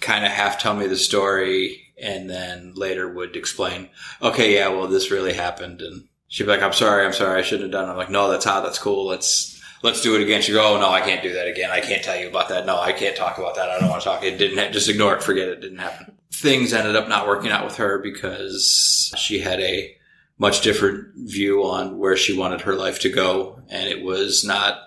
kind 0.00 0.24
of 0.24 0.30
half 0.30 0.60
tell 0.60 0.74
me 0.74 0.86
the 0.86 0.96
story 0.96 1.92
and 2.00 2.30
then 2.30 2.72
later 2.74 3.08
would 3.08 3.36
explain, 3.36 3.88
okay, 4.22 4.54
yeah, 4.54 4.68
well, 4.68 4.86
this 4.86 5.10
really 5.10 5.32
happened. 5.32 5.80
And 5.82 6.04
she'd 6.28 6.44
be 6.44 6.50
like, 6.50 6.62
I'm 6.62 6.72
sorry. 6.72 7.04
I'm 7.04 7.12
sorry. 7.12 7.38
I 7.38 7.42
shouldn't 7.42 7.72
have 7.72 7.72
done 7.72 7.88
it. 7.88 7.92
I'm 7.92 7.98
like, 7.98 8.10
no, 8.10 8.30
that's 8.30 8.44
hot. 8.44 8.62
That's 8.62 8.78
cool. 8.78 9.06
Let's, 9.06 9.60
let's 9.82 10.00
do 10.00 10.14
it 10.14 10.22
again. 10.22 10.42
She'd 10.42 10.52
go, 10.52 10.76
oh, 10.76 10.80
no, 10.80 10.88
I 10.88 11.00
can't 11.00 11.22
do 11.22 11.32
that 11.34 11.48
again. 11.48 11.70
I 11.70 11.80
can't 11.80 12.02
tell 12.02 12.18
you 12.18 12.28
about 12.28 12.48
that. 12.50 12.66
No, 12.66 12.78
I 12.78 12.92
can't 12.92 13.16
talk 13.16 13.38
about 13.38 13.56
that. 13.56 13.68
I 13.68 13.80
don't 13.80 13.90
want 13.90 14.02
to 14.02 14.08
talk. 14.08 14.22
It 14.22 14.38
didn't, 14.38 14.58
ha- 14.58 14.70
just 14.70 14.88
ignore 14.88 15.16
it. 15.16 15.22
Forget 15.22 15.48
it. 15.48 15.60
Didn't 15.60 15.78
happen. 15.78 16.12
Things 16.32 16.72
ended 16.72 16.94
up 16.94 17.08
not 17.08 17.26
working 17.26 17.50
out 17.50 17.64
with 17.64 17.76
her 17.76 17.98
because 17.98 19.12
she 19.16 19.40
had 19.40 19.60
a 19.60 19.96
much 20.38 20.60
different 20.60 21.08
view 21.16 21.64
on 21.64 21.98
where 21.98 22.16
she 22.16 22.38
wanted 22.38 22.60
her 22.60 22.76
life 22.76 23.00
to 23.00 23.10
go. 23.10 23.60
And 23.68 23.88
it 23.88 24.04
was 24.04 24.44
not 24.44 24.78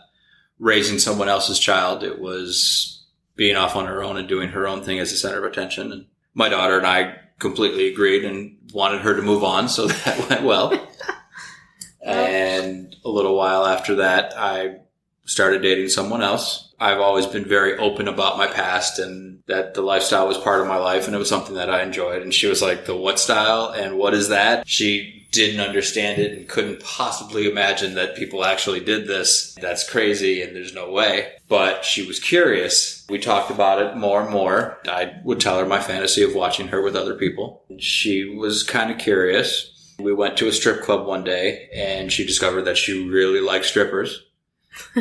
raising 0.60 0.98
someone 0.98 1.28
else's 1.28 1.60
child. 1.60 2.04
It 2.04 2.22
was 2.22 3.01
being 3.42 3.56
off 3.56 3.76
on 3.76 3.88
her 3.88 4.04
own 4.04 4.18
and 4.18 4.28
doing 4.28 4.50
her 4.50 4.68
own 4.68 4.84
thing 4.84 5.00
as 5.00 5.10
the 5.10 5.18
center 5.18 5.40
of 5.40 5.52
attention. 5.52 5.92
And 5.92 6.06
my 6.36 6.48
daughter 6.48 6.78
and 6.78 6.86
I 6.86 7.18
completely 7.40 7.92
agreed 7.92 8.24
and 8.24 8.56
wanted 8.72 9.02
her 9.02 9.16
to 9.16 9.24
move 9.24 9.44
on. 9.44 9.68
So 9.68 9.88
that 9.88 10.30
went 10.30 10.44
well. 10.44 10.88
and 12.06 12.96
a 13.04 13.10
little 13.10 13.36
while 13.36 13.66
after 13.66 13.96
that, 13.96 14.36
I 14.38 14.76
started 15.26 15.64
dating 15.64 15.90
someone 15.90 16.22
else. 16.22 16.72
I've 16.80 17.00
always 17.00 17.26
been 17.26 17.44
very 17.44 17.76
open 17.80 18.08
about 18.08 18.38
my 18.38 18.46
past 18.46 19.00
and 19.00 19.42
that 19.48 19.74
the 19.74 19.82
lifestyle 19.82 20.28
was 20.28 20.38
part 20.38 20.62
of 20.62 20.68
my 20.68 20.78
life 20.78 21.08
and 21.08 21.16
it 21.16 21.18
was 21.20 21.30
something 21.30 21.56
that 21.56 21.72
I 21.72 21.82
enjoyed. 21.82 22.22
And 22.22 22.32
she 22.32 22.46
was 22.46 22.62
like, 22.62 22.86
the 22.86 22.96
what 22.96 23.20
style 23.20 23.72
and 23.72 23.98
what 23.98 24.14
is 24.14 24.30
that? 24.30 24.68
She 24.68 25.21
didn't 25.32 25.62
understand 25.62 26.22
it 26.22 26.38
and 26.38 26.48
couldn't 26.48 26.84
possibly 26.84 27.50
imagine 27.50 27.96
that 27.96 28.18
people 28.18 28.44
actually 28.44 28.82
did 28.82 29.08
this. 29.08 29.56
That's 29.62 29.90
crazy 29.90 30.42
and 30.42 30.56
there's 30.56 30.74
no 30.74 30.92
way. 30.92 31.34
But 31.48 31.86
she 31.86 32.06
was 32.06 32.20
curious. 32.20 33.06
We 33.10 33.18
talked 33.18 33.50
about 33.50 33.82
it 33.82 33.96
more 33.96 34.22
and 34.22 34.30
more. 34.30 34.80
I 34.88 35.14
would 35.24 35.40
tell 35.40 35.58
her 35.58 35.66
my 35.66 35.80
fantasy 35.80 36.22
of 36.24 36.36
watching 36.36 36.68
her 36.68 36.82
with 36.82 36.96
other 36.96 37.16
people. 37.16 37.64
She 37.80 38.26
was 38.26 38.64
kind 38.64 38.92
of 38.92 38.98
curious. 38.98 39.96
We 40.00 40.14
went 40.14 40.38
to 40.38 40.48
a 40.48 40.54
strip 40.54 40.82
club 40.82 41.08
one 41.08 41.24
day 41.24 41.70
and 41.74 42.12
she 42.12 42.26
discovered 42.26 42.64
that 42.64 42.78
she 42.78 43.08
really 43.08 43.40
liked 43.40 43.66
strippers 43.66 44.24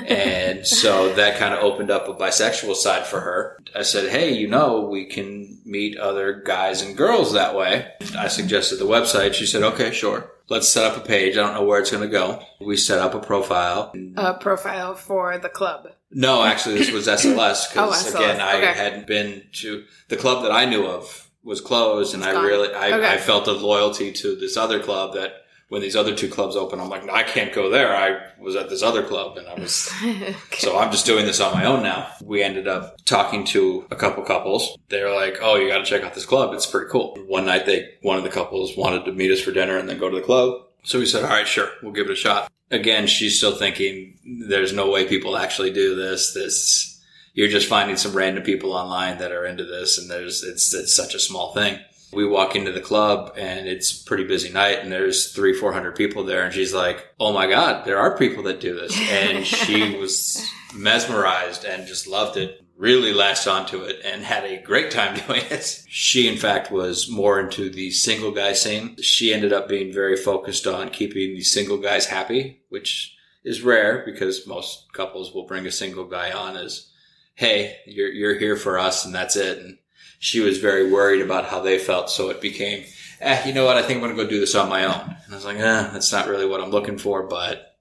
and 0.07 0.67
so 0.67 1.13
that 1.15 1.39
kind 1.39 1.55
of 1.55 1.63
opened 1.63 1.91
up 1.91 2.09
a 2.09 2.15
bisexual 2.15 2.75
side 2.75 3.07
for 3.07 3.21
her. 3.21 3.59
I 3.75 3.83
said, 3.83 4.11
Hey, 4.11 4.33
you 4.35 4.49
know, 4.49 4.81
we 4.83 5.07
can 5.07 5.61
meet 5.65 5.97
other 5.97 6.43
guys 6.45 6.83
and 6.83 6.97
girls 6.97 7.33
that 7.33 7.55
way. 7.57 7.89
I 8.17 8.29
suggested 8.29 8.77
the 8.77 8.85
website. 8.87 9.35
She 9.35 9.47
said, 9.47 9.63
Okay, 9.63 9.91
sure. 9.93 10.31
Let's 10.49 10.69
set 10.69 10.85
up 10.91 10.97
a 10.97 11.07
page. 11.07 11.37
I 11.37 11.43
don't 11.43 11.55
know 11.55 11.63
where 11.65 11.81
it's 11.81 11.93
going 11.93 12.03
to 12.03 12.09
go. 12.09 12.43
We 12.61 12.77
set 12.77 12.99
up 12.99 13.15
a 13.15 13.21
profile. 13.21 13.93
A 14.17 14.35
profile 14.35 14.97
for 14.97 15.39
the 15.39 15.49
club. 15.49 15.87
No, 16.11 16.43
actually, 16.43 16.79
this 16.79 16.91
was 16.91 17.07
SLS 17.07 17.67
Oh, 17.77 17.87
because 17.87 18.07
SLS, 18.13 18.15
again, 18.17 18.41
I 18.41 18.57
okay. 18.57 18.73
hadn't 18.73 19.07
been 19.07 19.45
to 19.53 19.85
the 20.09 20.17
club 20.17 20.43
that 20.43 20.51
I 20.51 20.65
knew 20.65 20.85
of 20.87 21.31
was 21.45 21.61
closed, 21.61 22.15
and 22.15 22.25
I 22.25 22.33
gone. 22.33 22.45
really 22.45 22.75
I, 22.75 22.93
Okay. 22.99 23.09
I 23.13 23.17
felt 23.19 23.47
a 23.47 23.53
loyalty 23.53 24.11
to 24.13 24.35
this 24.35 24.57
other 24.57 24.81
club 24.81 25.15
that 25.15 25.35
when 25.71 25.81
these 25.81 25.95
other 25.95 26.15
two 26.15 26.29
clubs 26.29 26.57
open, 26.57 26.81
I'm 26.81 26.89
like, 26.89 27.07
no, 27.07 27.13
I 27.13 27.23
can't 27.23 27.55
go 27.55 27.71
there. 27.71 27.95
I 27.95 28.19
was 28.41 28.57
at 28.57 28.69
this 28.69 28.83
other 28.83 29.05
club, 29.05 29.39
and 29.39 29.47
I 29.47 29.55
was 29.55 29.89
so 30.59 30.77
I'm 30.77 30.91
just 30.91 31.07
doing 31.07 31.27
this 31.27 31.41
on 31.41 31.55
my 31.55 31.65
own 31.65 31.85
now. 31.85 32.09
We 32.25 32.43
ended 32.43 32.67
up 32.67 32.97
talking 33.05 33.45
to 33.47 33.87
a 33.89 33.95
couple 33.95 34.25
couples. 34.25 34.77
They're 34.89 35.15
like, 35.15 35.39
"Oh, 35.41 35.55
you 35.55 35.69
got 35.69 35.79
to 35.79 35.85
check 35.85 36.03
out 36.03 36.15
this 36.15 36.27
club. 36.27 36.53
It's 36.55 36.67
pretty 36.67 36.91
cool." 36.91 37.17
One 37.29 37.47
night, 37.47 37.67
they 37.67 37.89
one 38.03 38.19
of 38.19 38.25
the 38.25 38.31
couples 38.31 38.77
wanted 38.77 39.05
to 39.05 39.13
meet 39.13 39.31
us 39.31 39.41
for 39.41 39.53
dinner 39.53 39.77
and 39.77 39.89
then 39.89 39.99
go 39.99 40.11
to 40.11 40.17
the 40.17 40.23
club. 40.23 40.61
So 40.83 40.99
we 40.99 41.07
said, 41.07 41.23
"All 41.23 41.31
right, 41.31 41.47
sure, 41.47 41.71
we'll 41.85 41.93
give 41.93 42.07
it 42.07 42.13
a 42.13 42.17
shot." 42.17 42.51
Again, 42.73 43.07
she's 43.07 43.39
still 43.39 43.55
thinking, 43.55 44.19
"There's 44.49 44.73
no 44.73 44.91
way 44.91 45.07
people 45.07 45.37
actually 45.37 45.71
do 45.73 45.95
this. 45.95 46.35
This 46.35 47.01
you're 47.33 47.47
just 47.47 47.69
finding 47.69 47.97
some 47.97 48.13
random 48.13 48.43
people 48.43 48.73
online 48.73 49.19
that 49.19 49.31
are 49.31 49.47
into 49.47 49.65
this, 49.65 49.99
and 49.99 50.11
there's 50.11 50.43
it's 50.43 50.75
it's 50.75 50.97
such 50.97 51.15
a 51.15 51.21
small 51.21 51.55
thing." 51.55 51.79
We 52.13 52.27
walk 52.27 52.57
into 52.57 52.73
the 52.73 52.81
club 52.81 53.35
and 53.37 53.69
it's 53.69 53.93
pretty 53.93 54.25
busy 54.25 54.51
night 54.53 54.81
and 54.81 54.91
there's 54.91 55.33
three, 55.33 55.53
four 55.53 55.73
hundred 55.73 55.95
people 55.95 56.25
there. 56.25 56.45
And 56.45 56.53
she's 56.53 56.75
like, 56.75 57.07
Oh 57.19 57.33
my 57.33 57.47
God, 57.49 57.85
there 57.85 57.99
are 57.99 58.17
people 58.17 58.43
that 58.45 58.61
do 58.61 58.75
this. 58.75 58.99
And 58.99 59.47
she 59.47 59.97
was 59.99 60.45
mesmerized 60.75 61.65
and 61.65 61.87
just 61.87 62.07
loved 62.07 62.37
it, 62.37 62.65
really 62.77 63.13
latched 63.13 63.47
onto 63.47 63.83
it 63.83 64.01
and 64.05 64.25
had 64.25 64.45
a 64.45 64.63
great 64.63 64.91
time 64.91 65.21
doing 65.27 65.43
it. 65.51 65.85
She, 65.89 66.29
in 66.29 66.37
fact, 66.37 66.71
was 66.71 67.09
more 67.11 67.41
into 67.41 67.71
the 67.71 67.91
single 67.91 68.33
guy 68.33 68.53
scene. 68.55 68.97
She 69.01 69.33
ended 69.33 69.53
up 69.53 69.69
being 69.69 69.93
very 69.93 70.17
focused 70.17 70.67
on 70.67 70.91
keeping 70.91 71.35
the 71.35 71.43
single 71.43 71.79
guys 71.79 72.07
happy, 72.07 72.63
which 72.69 73.17
is 73.45 73.63
rare 73.63 74.03
because 74.05 74.47
most 74.47 74.93
couples 74.93 75.33
will 75.33 75.47
bring 75.47 75.67
a 75.67 75.73
single 75.73 76.05
guy 76.05 76.33
on 76.33 76.57
as, 76.57 76.89
Hey, 77.35 77.79
you're, 77.87 78.13
you're 78.13 78.39
here 78.39 78.57
for 78.57 78.79
us 78.79 79.05
and 79.05 79.15
that's 79.15 79.37
it. 79.37 79.59
And 79.59 79.79
she 80.21 80.41
was 80.41 80.59
very 80.59 80.93
worried 80.93 81.23
about 81.23 81.47
how 81.47 81.61
they 81.61 81.79
felt. 81.79 82.11
So 82.11 82.29
it 82.29 82.43
became, 82.43 82.85
eh, 83.21 83.49
you 83.49 83.55
know 83.55 83.65
what? 83.65 83.79
I 83.79 83.83
think 83.83 83.97
I'm 83.97 84.05
going 84.05 84.17
to 84.17 84.23
go 84.23 84.29
do 84.29 84.39
this 84.39 84.55
on 84.55 84.69
my 84.69 84.85
own. 84.85 85.17
And 85.25 85.33
I 85.33 85.35
was 85.35 85.47
like, 85.47 85.57
eh, 85.57 85.91
that's 85.93 86.13
not 86.13 86.29
really 86.29 86.47
what 86.47 86.61
I'm 86.61 86.71
looking 86.71 86.99
for, 86.99 87.25
but 87.25 87.75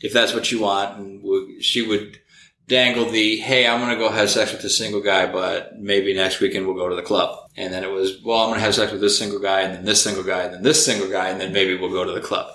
if 0.00 0.12
that's 0.12 0.32
what 0.34 0.50
you 0.50 0.62
want, 0.62 0.98
and 0.98 1.62
she 1.62 1.86
would 1.86 2.18
dangle 2.66 3.10
the, 3.10 3.36
hey, 3.36 3.66
I'm 3.66 3.80
going 3.80 3.92
to 3.92 4.02
go 4.02 4.08
have 4.08 4.30
sex 4.30 4.52
with 4.52 4.62
this 4.62 4.78
single 4.78 5.02
guy, 5.02 5.30
but 5.30 5.78
maybe 5.78 6.14
next 6.14 6.40
weekend 6.40 6.66
we'll 6.66 6.76
go 6.76 6.88
to 6.88 6.96
the 6.96 7.02
club. 7.02 7.38
And 7.58 7.74
then 7.74 7.84
it 7.84 7.90
was, 7.90 8.22
well, 8.24 8.38
I'm 8.38 8.48
going 8.48 8.58
to 8.58 8.64
have 8.64 8.74
sex 8.74 8.90
with 8.90 9.02
this 9.02 9.18
single 9.18 9.38
guy 9.38 9.60
and 9.60 9.74
then 9.74 9.84
this 9.84 10.02
single 10.02 10.24
guy 10.24 10.44
and 10.44 10.54
then 10.54 10.62
this 10.62 10.82
single 10.82 11.10
guy 11.10 11.28
and 11.28 11.38
then 11.38 11.52
maybe 11.52 11.76
we'll 11.76 11.90
go 11.90 12.04
to 12.04 12.12
the 12.12 12.20
club. 12.20 12.50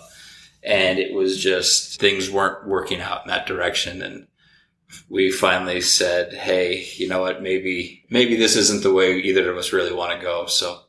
And 0.63 0.98
it 0.98 1.13
was 1.13 1.39
just, 1.39 2.00
things 2.00 2.32
weren't 2.32 2.67
working 2.67 3.01
out 3.01 3.22
in 3.24 3.29
that 3.29 3.46
direction. 3.46 4.01
And 4.01 4.27
we 5.10 5.32
finally 5.32 5.82
said, 5.82 6.34
hey, 6.34 6.88
you 6.96 7.08
know 7.08 7.22
what? 7.22 7.41
Maybe, 7.41 8.06
maybe 8.10 8.36
this 8.36 8.56
isn't 8.56 8.84
the 8.84 8.94
way 8.94 9.17
either 9.20 9.50
of 9.51 9.58
us 9.58 9.74
really 9.74 9.94
want 9.94 10.17
to 10.17 10.25
go. 10.25 10.46
So 10.48 10.79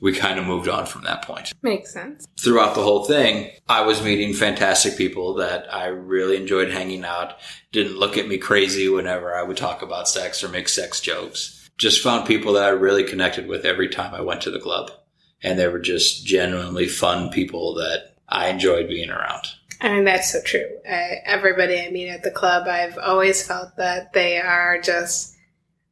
we 0.00 0.12
kind 0.14 0.38
of 0.38 0.46
moved 0.46 0.68
on 0.68 0.86
from 0.86 1.04
that 1.04 1.22
point. 1.22 1.52
Makes 1.62 1.92
sense. 1.92 2.26
Throughout 2.38 2.74
the 2.74 2.82
whole 2.82 3.04
thing, 3.04 3.50
I 3.68 3.82
was 3.82 4.02
meeting 4.02 4.34
fantastic 4.34 4.96
people 4.96 5.34
that 5.34 5.72
I 5.72 5.86
really 5.86 6.36
enjoyed 6.36 6.70
hanging 6.70 7.04
out. 7.04 7.34
Didn't 7.72 7.98
look 7.98 8.16
at 8.16 8.28
me 8.28 8.38
crazy 8.38 8.88
whenever 8.88 9.34
I 9.34 9.42
would 9.42 9.56
talk 9.56 9.82
about 9.82 10.08
sex 10.08 10.44
or 10.44 10.48
make 10.48 10.68
sex 10.68 11.00
jokes. 11.00 11.70
Just 11.78 12.02
found 12.02 12.26
people 12.26 12.54
that 12.54 12.64
I 12.64 12.68
really 12.68 13.04
connected 13.04 13.46
with 13.46 13.64
every 13.64 13.88
time 13.88 14.14
I 14.14 14.20
went 14.20 14.42
to 14.42 14.50
the 14.50 14.60
club. 14.60 14.90
And 15.42 15.58
they 15.58 15.68
were 15.68 15.78
just 15.78 16.24
genuinely 16.24 16.88
fun 16.88 17.30
people 17.30 17.74
that 17.74 18.16
I 18.28 18.48
enjoyed 18.48 18.88
being 18.88 19.10
around. 19.10 19.48
And 19.80 20.06
that's 20.06 20.32
so 20.32 20.40
true. 20.42 20.66
I, 20.88 21.22
everybody 21.24 21.80
I 21.80 21.90
meet 21.90 22.08
at 22.08 22.22
the 22.22 22.30
club, 22.30 22.66
I've 22.66 22.98
always 22.98 23.46
felt 23.46 23.76
that 23.76 24.12
they 24.12 24.38
are 24.38 24.80
just 24.80 25.36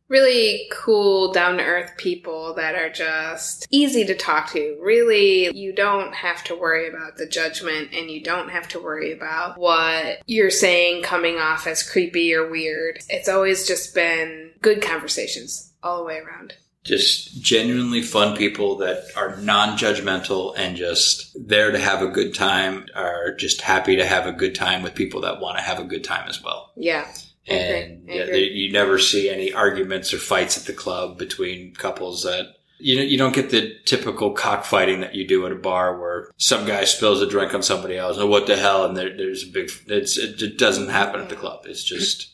really 0.08 0.68
cool, 0.70 1.32
down 1.32 1.56
to 1.56 1.64
earth 1.64 1.92
people 1.96 2.54
that 2.54 2.74
are 2.74 2.90
just 2.90 3.66
easy 3.70 4.04
to 4.04 4.14
talk 4.14 4.50
to. 4.52 4.78
Really, 4.82 5.54
you 5.56 5.72
don't 5.72 6.14
have 6.14 6.44
to 6.44 6.54
worry 6.54 6.88
about 6.88 7.16
the 7.16 7.26
judgment 7.26 7.92
and 7.94 8.10
you 8.10 8.22
don't 8.22 8.50
have 8.50 8.68
to 8.68 8.80
worry 8.80 9.12
about 9.12 9.58
what 9.58 10.22
you're 10.26 10.50
saying 10.50 11.02
coming 11.02 11.38
off 11.38 11.66
as 11.66 11.88
creepy 11.88 12.34
or 12.34 12.48
weird. 12.48 13.00
It's 13.08 13.28
always 13.28 13.66
just 13.66 13.94
been 13.94 14.52
good 14.60 14.82
conversations 14.82 15.72
all 15.82 15.98
the 15.98 16.04
way 16.04 16.18
around. 16.18 16.54
Just 16.84 17.40
genuinely 17.40 18.02
fun 18.02 18.36
people 18.36 18.76
that 18.76 19.04
are 19.16 19.36
non 19.36 19.78
judgmental 19.78 20.54
and 20.56 20.76
just 20.76 21.34
there 21.48 21.72
to 21.72 21.78
have 21.78 22.02
a 22.02 22.08
good 22.08 22.34
time, 22.34 22.86
are 22.94 23.34
just 23.34 23.62
happy 23.62 23.96
to 23.96 24.06
have 24.06 24.26
a 24.26 24.32
good 24.32 24.54
time 24.54 24.82
with 24.82 24.94
people 24.94 25.22
that 25.22 25.40
want 25.40 25.56
to 25.56 25.62
have 25.62 25.78
a 25.78 25.84
good 25.84 26.04
time 26.04 26.28
as 26.28 26.42
well. 26.42 26.72
Yeah 26.76 27.06
and 27.46 28.04
yeah, 28.06 28.24
you 28.32 28.72
never 28.72 28.98
see 28.98 29.28
any 29.28 29.52
arguments 29.52 30.14
or 30.14 30.18
fights 30.18 30.56
at 30.56 30.64
the 30.64 30.72
club 30.72 31.18
between 31.18 31.74
couples 31.74 32.22
that 32.22 32.54
you 32.78 32.96
know 32.96 33.02
you 33.02 33.18
don't 33.18 33.34
get 33.34 33.50
the 33.50 33.74
typical 33.84 34.32
cockfighting 34.32 35.00
that 35.00 35.14
you 35.14 35.26
do 35.26 35.44
at 35.44 35.52
a 35.52 35.56
bar 35.56 35.98
where 36.00 36.30
some 36.38 36.66
guy 36.66 36.84
spills 36.84 37.20
a 37.20 37.28
drink 37.28 37.54
on 37.54 37.62
somebody 37.62 37.96
else 37.96 38.16
and 38.16 38.30
what 38.30 38.46
the 38.46 38.56
hell? 38.56 38.84
And 38.84 38.96
there, 38.96 39.14
there's 39.14 39.44
a 39.44 39.52
big 39.52 39.70
it, 39.86 40.42
it 40.42 40.58
doesn't 40.58 40.88
happen 40.88 41.20
at 41.20 41.28
the 41.28 41.36
club. 41.36 41.66
It's 41.66 41.84
just 41.84 42.32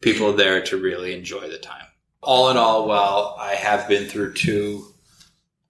people 0.00 0.32
there 0.32 0.62
to 0.62 0.76
really 0.76 1.14
enjoy 1.14 1.48
the 1.48 1.58
time 1.58 1.86
all 2.22 2.50
in 2.50 2.56
all 2.56 2.86
while 2.86 3.36
i 3.38 3.54
have 3.54 3.88
been 3.88 4.08
through 4.08 4.32
two 4.32 4.84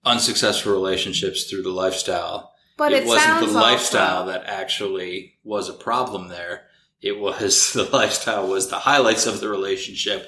unsuccessful 0.05 0.71
relationships 0.71 1.45
through 1.45 1.63
the 1.63 1.69
lifestyle 1.69 2.53
but 2.77 2.91
it, 2.91 3.03
it 3.03 3.07
wasn't 3.07 3.39
the 3.39 3.51
lifestyle 3.51 4.25
that 4.25 4.43
actually 4.45 5.35
was 5.43 5.69
a 5.69 5.73
problem 5.73 6.27
there 6.27 6.63
it 7.01 7.19
was 7.19 7.73
the 7.73 7.83
lifestyle 7.83 8.47
was 8.47 8.69
the 8.69 8.79
highlights 8.79 9.25
of 9.25 9.39
the 9.39 9.49
relationship 9.49 10.27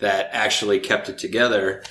that 0.00 0.30
actually 0.32 0.80
kept 0.80 1.08
it 1.08 1.18
together. 1.18 1.84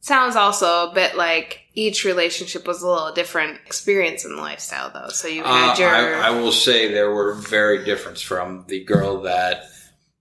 Sounds 0.00 0.36
also 0.36 0.90
a 0.90 0.94
bit 0.94 1.16
like 1.16 1.62
each 1.74 2.04
relationship 2.04 2.66
was 2.66 2.82
a 2.82 2.88
little 2.88 3.12
different 3.12 3.58
experience 3.66 4.24
in 4.24 4.34
the 4.34 4.40
lifestyle, 4.40 4.90
though. 4.90 5.08
So 5.08 5.26
you 5.26 5.42
had 5.42 5.74
Uh, 5.74 5.76
your 5.78 5.90
I, 5.90 6.28
I 6.28 6.30
will 6.30 6.52
say 6.52 6.92
there 6.92 7.10
were 7.10 7.34
very 7.34 7.84
different 7.84 8.18
from 8.18 8.64
the 8.68 8.84
girl 8.84 9.22
that 9.22 9.64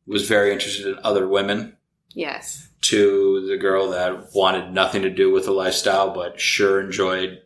was 0.07 0.27
very 0.27 0.51
interested 0.51 0.87
in 0.87 0.99
other 1.03 1.27
women 1.27 1.77
yes, 2.13 2.69
to 2.89 3.47
the 3.47 3.57
girl 3.57 3.89
that 3.89 4.33
wanted 4.33 4.71
nothing 4.71 5.01
to 5.01 5.09
do 5.09 5.31
with 5.31 5.45
the 5.45 5.51
lifestyle 5.51 6.13
but 6.13 6.39
sure 6.39 6.81
enjoyed 6.81 7.41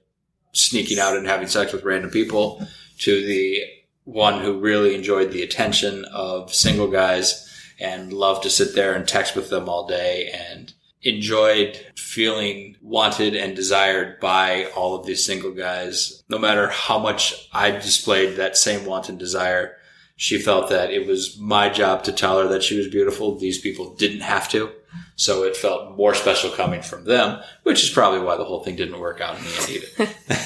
sneaking 0.54 1.00
out 1.00 1.16
and 1.16 1.28
having 1.28 1.48
sex 1.48 1.72
with 1.72 1.84
random 1.84 2.10
people 2.10 2.66
to 2.98 3.26
the 3.26 3.64
one 4.04 4.42
who 4.42 4.60
really 4.60 4.96
enjoyed 4.96 5.32
the 5.32 5.44
attention 5.44 6.04
of 6.06 6.54
single 6.54 6.88
guys 6.90 7.46
and 7.80 8.12
loved 8.12 8.44
to 8.44 8.50
sit 8.50 8.76
there 8.76 8.94
and 8.94 9.08
text 9.08 9.36
with 9.36 9.50
them 9.50 9.70
all 9.70 9.88
day 9.88 10.30
and 10.34 10.74
enjoyed 11.04 11.78
feeling 11.96 12.76
wanted 12.82 13.36
and 13.36 13.56
desired 13.56 14.20
by 14.20 14.66
all 14.76 14.96
of 14.96 15.06
these 15.06 15.24
single 15.24 15.52
guys. 15.52 16.24
No 16.28 16.38
matter 16.38 16.68
how 16.70 17.00
much 17.00 17.48
I 17.54 17.72
displayed 17.72 18.36
that 18.36 18.58
same 18.58 18.86
want 18.86 19.08
and 19.08 19.18
desire, 19.18 19.78
she 20.18 20.38
felt 20.38 20.70
that 20.70 20.92
it 20.92 21.08
was 21.08 21.38
my 21.40 21.70
job 21.70 22.04
to 22.04 22.12
tell 22.12 22.42
her 22.42 22.48
that 22.50 22.64
she 22.64 22.78
was 22.78 22.90
beautiful. 22.90 23.38
These 23.38 23.62
people 23.62 23.96
didn't 23.96 24.22
have 24.22 24.50
to. 24.50 24.72
So 25.16 25.44
it 25.44 25.58
felt 25.58 25.98
more 25.98 26.14
special 26.16 26.50
coming 26.50 26.82
from 26.82 27.06
them, 27.06 27.42
which 27.64 27.84
is 27.84 27.90
probably 27.90 28.20
why 28.22 28.38
the 28.38 28.46
whole 28.46 28.64
thing 28.64 28.76
didn't 28.76 29.00
work 29.00 29.22
out 29.22 29.38
in 29.38 29.44
the 29.44 29.56
end 29.58 29.70
either. 29.70 30.16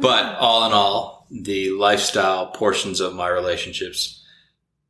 But 0.00 0.36
all 0.36 0.66
in 0.66 0.72
all, 0.72 1.26
the 1.30 1.70
lifestyle 1.70 2.48
portions 2.48 3.00
of 3.00 3.14
my 3.14 3.28
relationships 3.28 4.22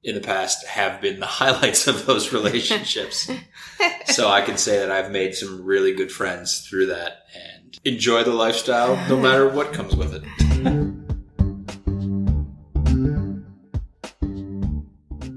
in 0.03 0.15
the 0.15 0.21
past 0.21 0.67
have 0.67 1.01
been 1.01 1.21
the 1.21 1.27
highlights 1.41 1.87
of 1.87 2.07
those 2.07 2.33
relationships. 2.33 3.31
so 4.07 4.29
I 4.29 4.43
can 4.43 4.57
say 4.57 4.79
that 4.79 4.91
I've 4.91 5.11
made 5.11 5.35
some 5.35 5.65
really 5.65 5.95
good 5.95 6.13
friends 6.13 6.67
through 6.69 6.87
that 6.87 7.25
and 7.35 7.79
enjoy 7.85 8.23
the 8.25 8.33
lifestyle 8.33 8.97
no 9.09 9.19
matter 9.19 9.49
what 9.49 9.73
comes 9.73 9.97
with 9.97 10.15
it. 10.15 10.95